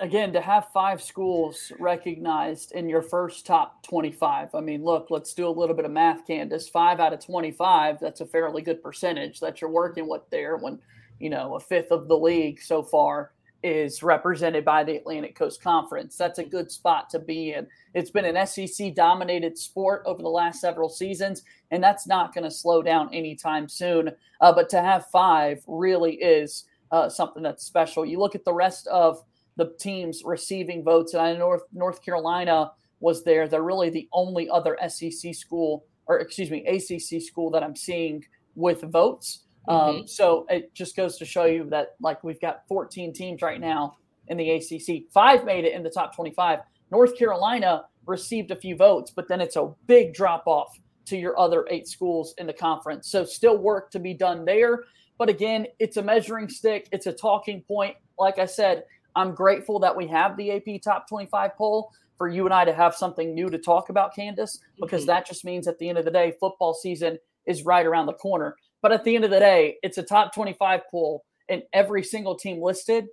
again 0.00 0.32
to 0.32 0.40
have 0.40 0.68
five 0.72 1.00
schools 1.00 1.70
recognized 1.78 2.72
in 2.72 2.88
your 2.88 3.02
first 3.02 3.46
top 3.46 3.80
25 3.84 4.52
i 4.54 4.60
mean 4.60 4.82
look 4.82 5.06
let's 5.08 5.34
do 5.34 5.46
a 5.46 5.48
little 5.48 5.76
bit 5.76 5.84
of 5.84 5.90
math 5.90 6.26
candace. 6.26 6.68
Five 6.68 6.98
out 6.98 7.12
of 7.12 7.24
25 7.24 8.00
that's 8.00 8.20
a 8.20 8.26
fairly 8.26 8.62
good 8.62 8.82
percentage 8.82 9.40
that 9.40 9.60
you're 9.60 9.70
working 9.70 10.08
with 10.08 10.22
there 10.30 10.56
when 10.56 10.78
you 11.20 11.30
know 11.30 11.54
a 11.54 11.60
fifth 11.60 11.92
of 11.92 12.08
the 12.08 12.18
league 12.18 12.60
so 12.60 12.82
far 12.82 13.32
is 13.62 14.02
represented 14.02 14.62
by 14.62 14.84
the 14.84 14.96
atlantic 14.96 15.34
coast 15.34 15.62
conference. 15.62 16.18
That's 16.18 16.38
a 16.38 16.44
good 16.44 16.70
spot 16.70 17.08
to 17.10 17.18
be 17.18 17.52
in. 17.52 17.66
It's 17.94 18.10
been 18.10 18.26
an 18.26 18.46
sec 18.46 18.94
dominated 18.94 19.56
sport 19.56 20.02
over 20.06 20.20
the 20.20 20.28
last 20.28 20.60
several 20.60 20.88
seasons 20.88 21.42
and 21.70 21.82
that's 21.82 22.06
not 22.06 22.34
going 22.34 22.44
to 22.44 22.50
slow 22.50 22.82
down 22.82 23.14
anytime 23.14 23.68
soon. 23.68 24.10
Uh, 24.40 24.52
but 24.52 24.68
to 24.70 24.82
have 24.82 25.06
five 25.06 25.62
really 25.68 26.16
is 26.16 26.64
uh, 26.90 27.08
something 27.08 27.42
that's 27.42 27.64
special. 27.64 28.04
You 28.04 28.18
look 28.18 28.34
at 28.34 28.44
the 28.44 28.52
rest 28.52 28.86
of 28.88 29.24
the 29.56 29.72
teams 29.78 30.22
receiving 30.24 30.82
votes. 30.82 31.14
And 31.14 31.22
I 31.22 31.32
know 31.32 31.38
North 31.38 31.62
North 31.72 32.04
Carolina 32.04 32.72
was 33.00 33.24
there. 33.24 33.48
They're 33.48 33.62
really 33.62 33.90
the 33.90 34.08
only 34.12 34.48
other 34.48 34.78
SEC 34.88 35.34
school, 35.34 35.84
or 36.06 36.20
excuse 36.20 36.50
me, 36.50 36.64
ACC 36.66 37.22
school 37.22 37.50
that 37.50 37.62
I'm 37.62 37.76
seeing 37.76 38.24
with 38.54 38.82
votes. 38.82 39.40
Um, 39.68 39.76
mm-hmm. 39.76 40.00
Um, 40.00 40.06
so 40.06 40.46
it 40.48 40.74
just 40.74 40.96
goes 40.96 41.16
to 41.18 41.24
show 41.24 41.44
you 41.44 41.64
that 41.70 41.94
like 42.00 42.22
we've 42.24 42.40
got 42.40 42.66
14 42.68 43.12
teams 43.12 43.42
right 43.42 43.60
now 43.60 43.96
in 44.28 44.36
the 44.36 44.50
ACC. 44.50 45.10
Five 45.12 45.44
made 45.44 45.64
it 45.64 45.74
in 45.74 45.82
the 45.82 45.90
top 45.90 46.14
25. 46.14 46.60
North 46.90 47.18
Carolina 47.18 47.84
received 48.06 48.50
a 48.50 48.56
few 48.56 48.76
votes, 48.76 49.10
but 49.10 49.28
then 49.28 49.40
it's 49.40 49.56
a 49.56 49.70
big 49.86 50.14
drop 50.14 50.44
off 50.46 50.78
to 51.06 51.16
your 51.16 51.38
other 51.38 51.66
eight 51.70 51.88
schools 51.88 52.34
in 52.38 52.46
the 52.46 52.52
conference. 52.52 53.10
So 53.10 53.24
still 53.24 53.58
work 53.58 53.90
to 53.90 53.98
be 53.98 54.14
done 54.14 54.44
there. 54.44 54.84
But 55.18 55.28
again, 55.28 55.66
it's 55.78 55.96
a 55.96 56.02
measuring 56.02 56.48
stick. 56.48 56.88
It's 56.92 57.06
a 57.06 57.12
talking 57.12 57.62
point. 57.62 57.96
Like 58.18 58.38
I 58.38 58.46
said, 58.46 58.84
I'm 59.16 59.34
grateful 59.34 59.78
that 59.80 59.96
we 59.96 60.06
have 60.08 60.36
the 60.36 60.52
AP 60.52 60.82
Top 60.82 61.08
25 61.08 61.56
poll 61.56 61.90
for 62.16 62.28
you 62.28 62.44
and 62.44 62.54
I 62.54 62.64
to 62.64 62.72
have 62.72 62.94
something 62.94 63.34
new 63.34 63.48
to 63.50 63.58
talk 63.58 63.88
about, 63.88 64.14
Candace, 64.14 64.60
because 64.80 65.02
mm-hmm. 65.02 65.08
that 65.08 65.26
just 65.26 65.44
means 65.44 65.66
at 65.66 65.78
the 65.78 65.88
end 65.88 65.98
of 65.98 66.04
the 66.04 66.10
day, 66.10 66.34
football 66.38 66.74
season 66.74 67.18
is 67.46 67.64
right 67.64 67.84
around 67.84 68.06
the 68.06 68.14
corner. 68.14 68.56
But 68.82 68.92
at 68.92 69.04
the 69.04 69.14
end 69.14 69.24
of 69.24 69.30
the 69.30 69.40
day, 69.40 69.76
it's 69.82 69.98
a 69.98 70.02
top 70.02 70.34
25 70.34 70.82
poll, 70.90 71.24
and 71.48 71.62
every 71.72 72.02
single 72.02 72.36
team 72.36 72.62
listed 72.62 73.06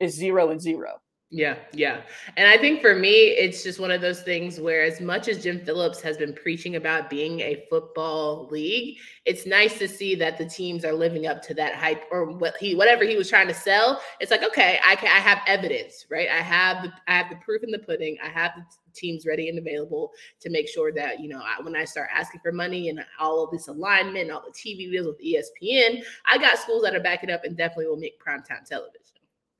is 0.00 0.14
zero 0.14 0.50
and 0.50 0.60
zero. 0.60 1.00
Yeah, 1.30 1.56
yeah. 1.74 2.00
And 2.38 2.48
I 2.48 2.56
think 2.56 2.80
for 2.80 2.94
me, 2.94 3.10
it's 3.10 3.62
just 3.62 3.78
one 3.78 3.90
of 3.90 4.00
those 4.00 4.22
things 4.22 4.58
where, 4.58 4.82
as 4.82 4.98
much 4.98 5.28
as 5.28 5.42
Jim 5.42 5.60
Phillips 5.60 6.00
has 6.00 6.16
been 6.16 6.32
preaching 6.32 6.76
about 6.76 7.10
being 7.10 7.40
a 7.40 7.66
football 7.68 8.48
league, 8.50 8.96
it's 9.26 9.44
nice 9.44 9.78
to 9.78 9.86
see 9.86 10.14
that 10.14 10.38
the 10.38 10.46
teams 10.46 10.86
are 10.86 10.94
living 10.94 11.26
up 11.26 11.42
to 11.42 11.54
that 11.54 11.74
hype 11.74 12.04
or 12.10 12.24
what 12.24 12.56
he, 12.56 12.74
whatever 12.74 13.04
he 13.04 13.14
was 13.14 13.28
trying 13.28 13.46
to 13.46 13.52
sell. 13.52 14.00
It's 14.20 14.30
like, 14.30 14.42
okay, 14.42 14.80
I 14.86 14.96
can, 14.96 15.08
I 15.08 15.20
have 15.20 15.40
evidence, 15.46 16.06
right? 16.10 16.30
I 16.30 16.40
have 16.40 16.84
the, 16.84 16.92
I 17.06 17.18
have 17.18 17.28
the 17.28 17.36
proof 17.36 17.62
in 17.62 17.70
the 17.70 17.78
pudding. 17.78 18.16
I 18.24 18.28
have 18.28 18.52
the 18.56 18.64
teams 18.94 19.26
ready 19.26 19.50
and 19.50 19.58
available 19.58 20.12
to 20.40 20.48
make 20.48 20.66
sure 20.66 20.92
that 20.92 21.20
you 21.20 21.28
know 21.28 21.40
I, 21.40 21.62
when 21.62 21.76
I 21.76 21.84
start 21.84 22.08
asking 22.12 22.40
for 22.40 22.52
money 22.52 22.88
and 22.88 23.04
all 23.20 23.44
of 23.44 23.50
this 23.50 23.68
alignment, 23.68 24.30
all 24.30 24.42
the 24.46 24.52
TV 24.52 24.90
deals 24.90 25.06
with 25.06 25.20
ESPN, 25.20 26.02
I 26.24 26.38
got 26.38 26.56
schools 26.56 26.82
that 26.84 26.96
are 26.96 27.00
backing 27.00 27.30
up 27.30 27.44
and 27.44 27.54
definitely 27.54 27.86
will 27.86 27.98
make 27.98 28.18
primetime 28.18 28.64
television. 28.64 29.02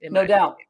No 0.00 0.26
doubt. 0.26 0.52
Opinion. 0.52 0.67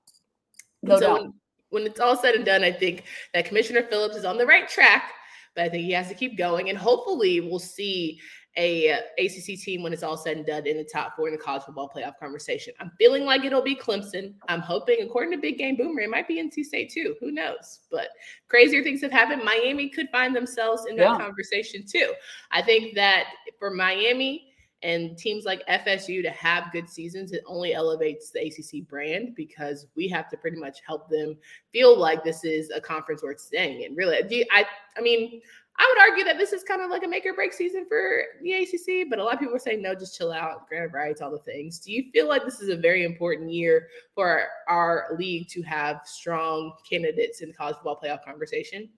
No 0.89 0.99
so 0.99 1.13
when, 1.15 1.35
when 1.71 1.83
it's 1.85 2.01
all 2.01 2.17
said 2.17 2.35
and 2.35 2.45
done, 2.45 2.65
I 2.65 2.73
think 2.73 3.05
that 3.35 3.45
Commissioner 3.45 3.83
Phillips 3.83 4.17
is 4.17 4.25
on 4.25 4.39
the 4.39 4.47
right 4.47 4.69
track, 4.69 5.13
but 5.55 5.65
I 5.65 5.69
think 5.69 5.85
he 5.85 5.93
has 5.93 6.09
to 6.09 6.15
keep 6.15 6.37
going. 6.37 6.69
And 6.69 6.79
hopefully, 6.79 7.41
we'll 7.41 7.59
see 7.59 8.21
a 8.59 8.91
uh, 8.91 8.99
ACC 9.19 9.59
team 9.61 9.83
when 9.83 9.93
it's 9.93 10.03
all 10.03 10.17
said 10.17 10.37
and 10.37 10.45
done 10.45 10.67
in 10.67 10.77
the 10.77 10.85
top 10.85 11.15
four 11.15 11.29
in 11.29 11.33
the 11.33 11.41
college 11.41 11.63
football 11.63 11.91
playoff 11.95 12.19
conversation. 12.19 12.75
I'm 12.81 12.91
feeling 12.99 13.25
like 13.25 13.45
it'll 13.45 13.63
be 13.63 13.77
Clemson. 13.77 14.35
I'm 14.49 14.61
hoping, 14.61 14.99
according 15.01 15.31
to 15.33 15.39
Big 15.39 15.59
Game 15.59 15.77
Boomer, 15.77 16.01
it 16.01 16.11
might 16.11 16.27
be 16.27 16.43
NC 16.43 16.65
State 16.65 16.91
too. 16.91 17.15
Who 17.21 17.31
knows? 17.31 17.81
But 17.91 18.09
crazier 18.49 18.83
things 18.83 19.01
have 19.03 19.13
happened. 19.13 19.43
Miami 19.45 19.89
could 19.89 20.09
find 20.11 20.35
themselves 20.35 20.87
in 20.91 20.97
that 20.97 21.05
yeah. 21.05 21.19
conversation 21.19 21.85
too. 21.87 22.13
I 22.51 22.61
think 22.61 22.95
that 22.97 23.27
for 23.59 23.71
Miami, 23.71 24.48
and 24.83 25.19
teams 25.19 25.45
like 25.45 25.67
FSU 25.67 26.23
to 26.23 26.31
have 26.31 26.73
good 26.73 26.89
seasons, 26.89 27.33
it 27.33 27.43
only 27.47 27.75
elevates 27.75 28.31
the 28.31 28.41
ACC 28.47 28.87
brand 28.89 29.35
because 29.35 29.87
we 29.97 30.09
have 30.09 30.29
to 30.31 30.37
pretty 30.37 30.59
much 30.59 30.79
help 30.87 31.09
them 31.09 31.37
feel 31.73 31.99
like 31.99 32.23
this 32.23 32.45
is 32.45 32.71
a 32.71 32.81
conference 32.81 33.23
worth 33.23 33.41
staying 33.41 33.83
in. 33.83 33.95
Really, 33.95 34.47
I, 34.53 34.65
I 34.97 35.01
mean, 35.01 35.41
I 35.81 35.95
would 35.95 36.11
argue 36.11 36.25
that 36.25 36.39
this 36.39 36.53
is 36.53 36.65
kind 36.65 36.83
of 36.83 36.91
like 36.91 37.05
a 37.05 37.09
make 37.09 37.25
or 37.25 37.35
break 37.35 37.53
season 37.53 37.87
for 37.89 38.23
the 38.43 38.53
ACC, 38.53 39.09
but 39.09 39.21
a 39.21 39.25
lot 39.25 39.35
of 39.35 39.41
people 39.41 39.55
are 39.55 39.61
saying 39.61 39.81
no, 39.81 39.95
just 39.95 40.19
chill 40.19 40.33
out, 40.33 40.69
grant 40.69 40.93
rights, 40.93 41.21
all 41.21 41.31
the 41.31 41.39
things. 41.39 41.79
Do 41.79 41.93
you 41.93 42.11
feel 42.13 42.29
like 42.29 42.45
this 42.45 42.61
is 42.61 42.69
a 42.69 42.77
very 42.77 43.05
important 43.05 43.53
year 43.53 43.87
for 44.15 44.47
our 44.69 45.17
league 45.17 45.49
to 45.51 45.63
have 45.63 46.01
strong 46.05 46.73
candidates 46.89 47.43
in 47.43 47.49
the 47.49 47.55
college 47.55 47.77
football 47.77 48.01
playoff 48.03 48.25
conversation? 48.25 48.89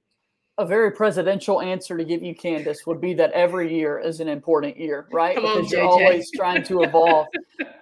A 0.60 0.66
very 0.66 0.90
presidential 0.90 1.62
answer 1.62 1.96
to 1.96 2.04
give 2.04 2.22
you, 2.22 2.34
Candace, 2.34 2.86
would 2.86 3.00
be 3.00 3.14
that 3.14 3.32
every 3.32 3.74
year 3.74 3.98
is 3.98 4.20
an 4.20 4.28
important 4.28 4.76
year, 4.76 5.08
right? 5.10 5.34
Come 5.34 5.44
because 5.44 5.72
on, 5.72 5.78
you're 5.78 5.88
always 5.88 6.30
trying 6.30 6.62
to 6.64 6.82
evolve 6.82 7.28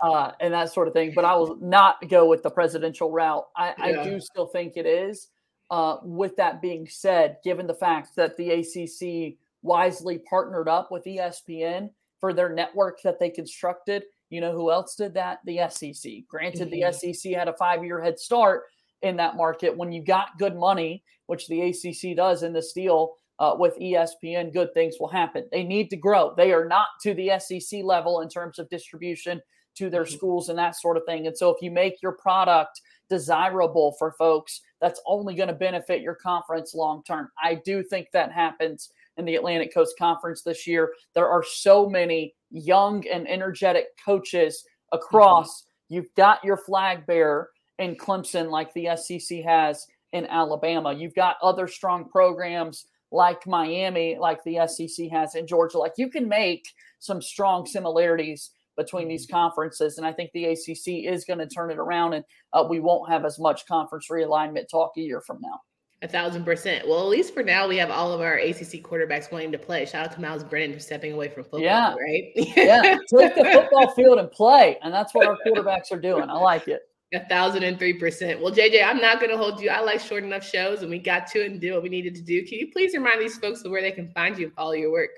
uh, 0.00 0.30
and 0.40 0.54
that 0.54 0.72
sort 0.72 0.86
of 0.86 0.94
thing. 0.94 1.12
But 1.12 1.24
I 1.24 1.34
will 1.34 1.56
not 1.56 2.08
go 2.08 2.28
with 2.28 2.44
the 2.44 2.50
presidential 2.50 3.10
route. 3.10 3.48
I, 3.56 3.74
yeah. 3.78 4.00
I 4.00 4.04
do 4.04 4.20
still 4.20 4.46
think 4.46 4.74
it 4.76 4.86
is. 4.86 5.28
Uh, 5.70 5.96
with 6.02 6.36
that 6.36 6.62
being 6.62 6.88
said, 6.88 7.38
given 7.44 7.66
the 7.66 7.74
fact 7.74 8.14
that 8.16 8.36
the 8.36 8.50
ACC 8.50 9.36
wisely 9.62 10.18
partnered 10.18 10.68
up 10.68 10.90
with 10.90 11.04
ESPN 11.04 11.90
for 12.20 12.32
their 12.32 12.48
network 12.48 13.02
that 13.02 13.18
they 13.18 13.28
constructed, 13.28 14.04
you 14.30 14.40
know 14.40 14.52
who 14.52 14.70
else 14.70 14.94
did 14.94 15.14
that? 15.14 15.40
The 15.44 15.68
SEC. 15.68 16.12
Granted, 16.28 16.70
mm-hmm. 16.70 16.90
the 17.02 17.12
SEC 17.12 17.32
had 17.32 17.48
a 17.48 17.52
five 17.54 17.84
year 17.84 18.00
head 18.00 18.20
start 18.20 18.62
in 19.02 19.16
that 19.16 19.36
market. 19.36 19.76
When 19.76 19.92
you 19.92 20.02
got 20.02 20.38
good 20.38 20.56
money, 20.56 21.02
which 21.26 21.46
the 21.48 21.62
ACC 21.62 22.16
does 22.16 22.42
in 22.42 22.52
this 22.52 22.72
deal 22.72 23.14
uh, 23.38 23.54
with 23.56 23.78
ESPN, 23.78 24.52
good 24.52 24.72
things 24.74 24.96
will 24.98 25.08
happen. 25.08 25.44
They 25.52 25.62
need 25.62 25.90
to 25.90 25.96
grow. 25.96 26.34
They 26.36 26.52
are 26.52 26.66
not 26.66 26.88
to 27.02 27.14
the 27.14 27.38
SEC 27.38 27.82
level 27.84 28.20
in 28.20 28.28
terms 28.28 28.58
of 28.58 28.68
distribution 28.68 29.40
to 29.76 29.88
their 29.88 30.04
mm-hmm. 30.04 30.14
schools 30.14 30.48
and 30.48 30.58
that 30.58 30.76
sort 30.76 30.96
of 30.96 31.04
thing. 31.06 31.26
And 31.26 31.36
so 31.36 31.50
if 31.50 31.62
you 31.62 31.70
make 31.70 32.02
your 32.02 32.12
product 32.12 32.80
desirable 33.08 33.94
for 33.98 34.12
folks, 34.12 34.60
that's 34.80 35.00
only 35.06 35.34
going 35.34 35.48
to 35.48 35.54
benefit 35.54 36.02
your 36.02 36.16
conference 36.16 36.74
long 36.74 37.02
term. 37.04 37.30
I 37.42 37.60
do 37.64 37.82
think 37.82 38.08
that 38.12 38.32
happens 38.32 38.90
in 39.16 39.24
the 39.24 39.36
Atlantic 39.36 39.72
Coast 39.72 39.94
Conference 39.98 40.42
this 40.42 40.66
year. 40.66 40.92
There 41.14 41.28
are 41.28 41.44
so 41.44 41.88
many 41.88 42.34
young 42.50 43.06
and 43.08 43.28
energetic 43.28 43.86
coaches 44.04 44.64
across. 44.92 45.62
Mm-hmm. 45.62 45.94
You've 45.94 46.14
got 46.16 46.44
your 46.44 46.56
flag 46.56 47.06
bearer 47.06 47.50
in 47.78 47.96
Clemson 47.96 48.50
like 48.50 48.72
the 48.74 48.96
SEC 48.96 49.42
has 49.44 49.86
in 50.12 50.26
Alabama. 50.26 50.92
You've 50.92 51.14
got 51.14 51.36
other 51.42 51.68
strong 51.68 52.08
programs 52.08 52.86
like 53.10 53.46
Miami, 53.46 54.16
like 54.18 54.42
the 54.44 54.66
SEC 54.66 55.08
has 55.10 55.34
in 55.34 55.46
Georgia. 55.46 55.78
Like 55.78 55.94
you 55.96 56.10
can 56.10 56.28
make 56.28 56.66
some 56.98 57.22
strong 57.22 57.66
similarities 57.66 58.50
between 58.76 59.08
these 59.08 59.26
conferences. 59.26 59.98
And 59.98 60.06
I 60.06 60.12
think 60.12 60.30
the 60.32 60.46
ACC 60.46 61.04
is 61.12 61.24
going 61.24 61.40
to 61.40 61.46
turn 61.46 61.70
it 61.70 61.78
around 61.78 62.14
and 62.14 62.24
uh, 62.52 62.64
we 62.68 62.80
won't 62.80 63.10
have 63.10 63.24
as 63.24 63.38
much 63.38 63.66
conference 63.66 64.06
realignment 64.10 64.68
talk 64.68 64.92
a 64.96 65.00
year 65.00 65.20
from 65.20 65.38
now. 65.40 65.60
A 66.00 66.06
thousand 66.06 66.44
percent. 66.44 66.86
Well, 66.86 67.00
at 67.00 67.08
least 67.08 67.34
for 67.34 67.42
now, 67.42 67.66
we 67.66 67.76
have 67.78 67.90
all 67.90 68.12
of 68.12 68.20
our 68.20 68.34
ACC 68.34 68.82
quarterbacks 68.82 69.32
wanting 69.32 69.50
to 69.50 69.58
play. 69.58 69.84
Shout 69.84 70.06
out 70.06 70.12
to 70.12 70.20
Miles 70.20 70.44
Brennan 70.44 70.72
for 70.72 70.78
stepping 70.78 71.12
away 71.12 71.26
from 71.26 71.42
football. 71.42 71.60
Yeah, 71.60 71.92
right. 71.94 72.30
yeah, 72.36 72.82
take 73.12 73.34
the 73.34 73.50
football 73.52 73.90
field 73.94 74.18
and 74.20 74.30
play, 74.30 74.78
and 74.84 74.94
that's 74.94 75.12
what 75.12 75.26
our 75.26 75.36
quarterbacks 75.44 75.90
are 75.90 75.98
doing. 75.98 76.30
I 76.30 76.34
like 76.34 76.68
it. 76.68 76.82
A 77.14 77.26
thousand 77.26 77.62
and 77.62 77.78
three 77.78 77.94
percent. 77.94 78.40
Well, 78.40 78.52
JJ, 78.52 78.84
I'm 78.84 79.00
not 79.00 79.18
going 79.18 79.30
to 79.30 79.38
hold 79.38 79.60
you. 79.62 79.70
I 79.70 79.80
like 79.80 80.00
short 80.00 80.24
enough 80.24 80.44
shows, 80.44 80.82
and 80.82 80.90
we 80.90 80.98
got 80.98 81.26
to 81.28 81.42
it 81.42 81.50
and 81.50 81.60
do 81.60 81.72
what 81.72 81.82
we 81.82 81.88
needed 81.88 82.14
to 82.16 82.22
do. 82.22 82.44
Can 82.44 82.58
you 82.58 82.70
please 82.70 82.92
remind 82.92 83.20
these 83.20 83.38
folks 83.38 83.62
of 83.62 83.70
where 83.70 83.80
they 83.80 83.92
can 83.92 84.10
find 84.10 84.36
you 84.36 84.46
and 84.46 84.54
follow 84.54 84.72
your 84.72 84.92
work? 84.92 85.10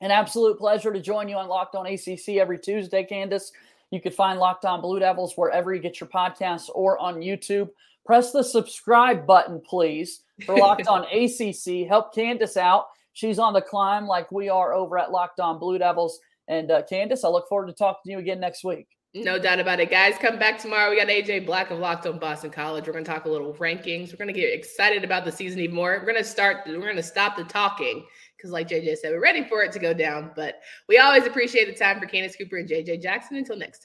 An 0.00 0.10
absolute 0.10 0.58
pleasure 0.58 0.92
to 0.92 1.00
join 1.00 1.28
you 1.28 1.36
on 1.36 1.48
Locked 1.48 1.74
On 1.74 1.86
ACC 1.86 2.36
every 2.36 2.58
Tuesday, 2.58 3.04
Candace. 3.04 3.52
You 3.90 4.00
can 4.00 4.12
find 4.12 4.38
Locked 4.38 4.64
On 4.64 4.80
Blue 4.80 4.98
Devils 5.00 5.34
wherever 5.36 5.74
you 5.74 5.82
get 5.82 6.00
your 6.00 6.08
podcasts 6.08 6.70
or 6.74 6.98
on 6.98 7.16
YouTube. 7.16 7.70
Press 8.06 8.32
the 8.32 8.42
subscribe 8.42 9.26
button, 9.26 9.60
please, 9.60 10.22
for 10.46 10.56
Locked 10.56 10.86
On 10.88 11.04
ACC. 11.12 11.86
Help 11.86 12.14
Candace 12.14 12.56
out. 12.56 12.86
She's 13.12 13.38
on 13.38 13.52
the 13.52 13.60
climb 13.60 14.06
like 14.06 14.30
we 14.30 14.48
are 14.48 14.72
over 14.72 14.96
at 14.96 15.10
Locked 15.10 15.40
On 15.40 15.58
Blue 15.58 15.78
Devils. 15.78 16.20
And 16.46 16.70
uh, 16.70 16.82
Candace, 16.88 17.24
I 17.24 17.28
look 17.28 17.48
forward 17.48 17.66
to 17.66 17.72
talking 17.72 18.00
to 18.06 18.12
you 18.12 18.18
again 18.18 18.40
next 18.40 18.64
week. 18.64 18.86
No 19.24 19.38
doubt 19.38 19.58
about 19.58 19.80
it, 19.80 19.90
guys. 19.90 20.14
Come 20.20 20.38
back 20.38 20.58
tomorrow. 20.58 20.90
We 20.90 20.96
got 20.96 21.08
AJ 21.08 21.44
Black 21.44 21.70
of 21.70 21.78
Locked 21.78 22.06
on 22.06 22.18
Boston 22.18 22.50
College. 22.50 22.86
We're 22.86 22.92
going 22.92 23.04
to 23.04 23.10
talk 23.10 23.24
a 23.24 23.28
little 23.28 23.52
rankings. 23.54 24.12
We're 24.12 24.18
going 24.18 24.32
to 24.32 24.38
get 24.38 24.52
excited 24.52 25.02
about 25.02 25.24
the 25.24 25.32
season 25.32 25.60
even 25.60 25.74
more. 25.74 25.98
We're 25.98 26.12
going 26.12 26.22
to 26.22 26.24
start. 26.24 26.58
We're 26.66 26.78
going 26.78 26.96
to 26.96 27.02
stop 27.02 27.36
the 27.36 27.44
talking 27.44 28.06
because, 28.36 28.50
like 28.52 28.68
JJ 28.68 28.98
said, 28.98 29.12
we're 29.12 29.20
ready 29.20 29.44
for 29.44 29.62
it 29.62 29.72
to 29.72 29.78
go 29.80 29.92
down. 29.92 30.30
But 30.36 30.60
we 30.88 30.98
always 30.98 31.26
appreciate 31.26 31.66
the 31.66 31.74
time 31.74 31.98
for 31.98 32.06
Candace 32.06 32.36
Cooper 32.36 32.58
and 32.58 32.68
JJ 32.68 33.02
Jackson. 33.02 33.36
Until 33.36 33.56
next 33.56 33.70
time. 33.70 33.76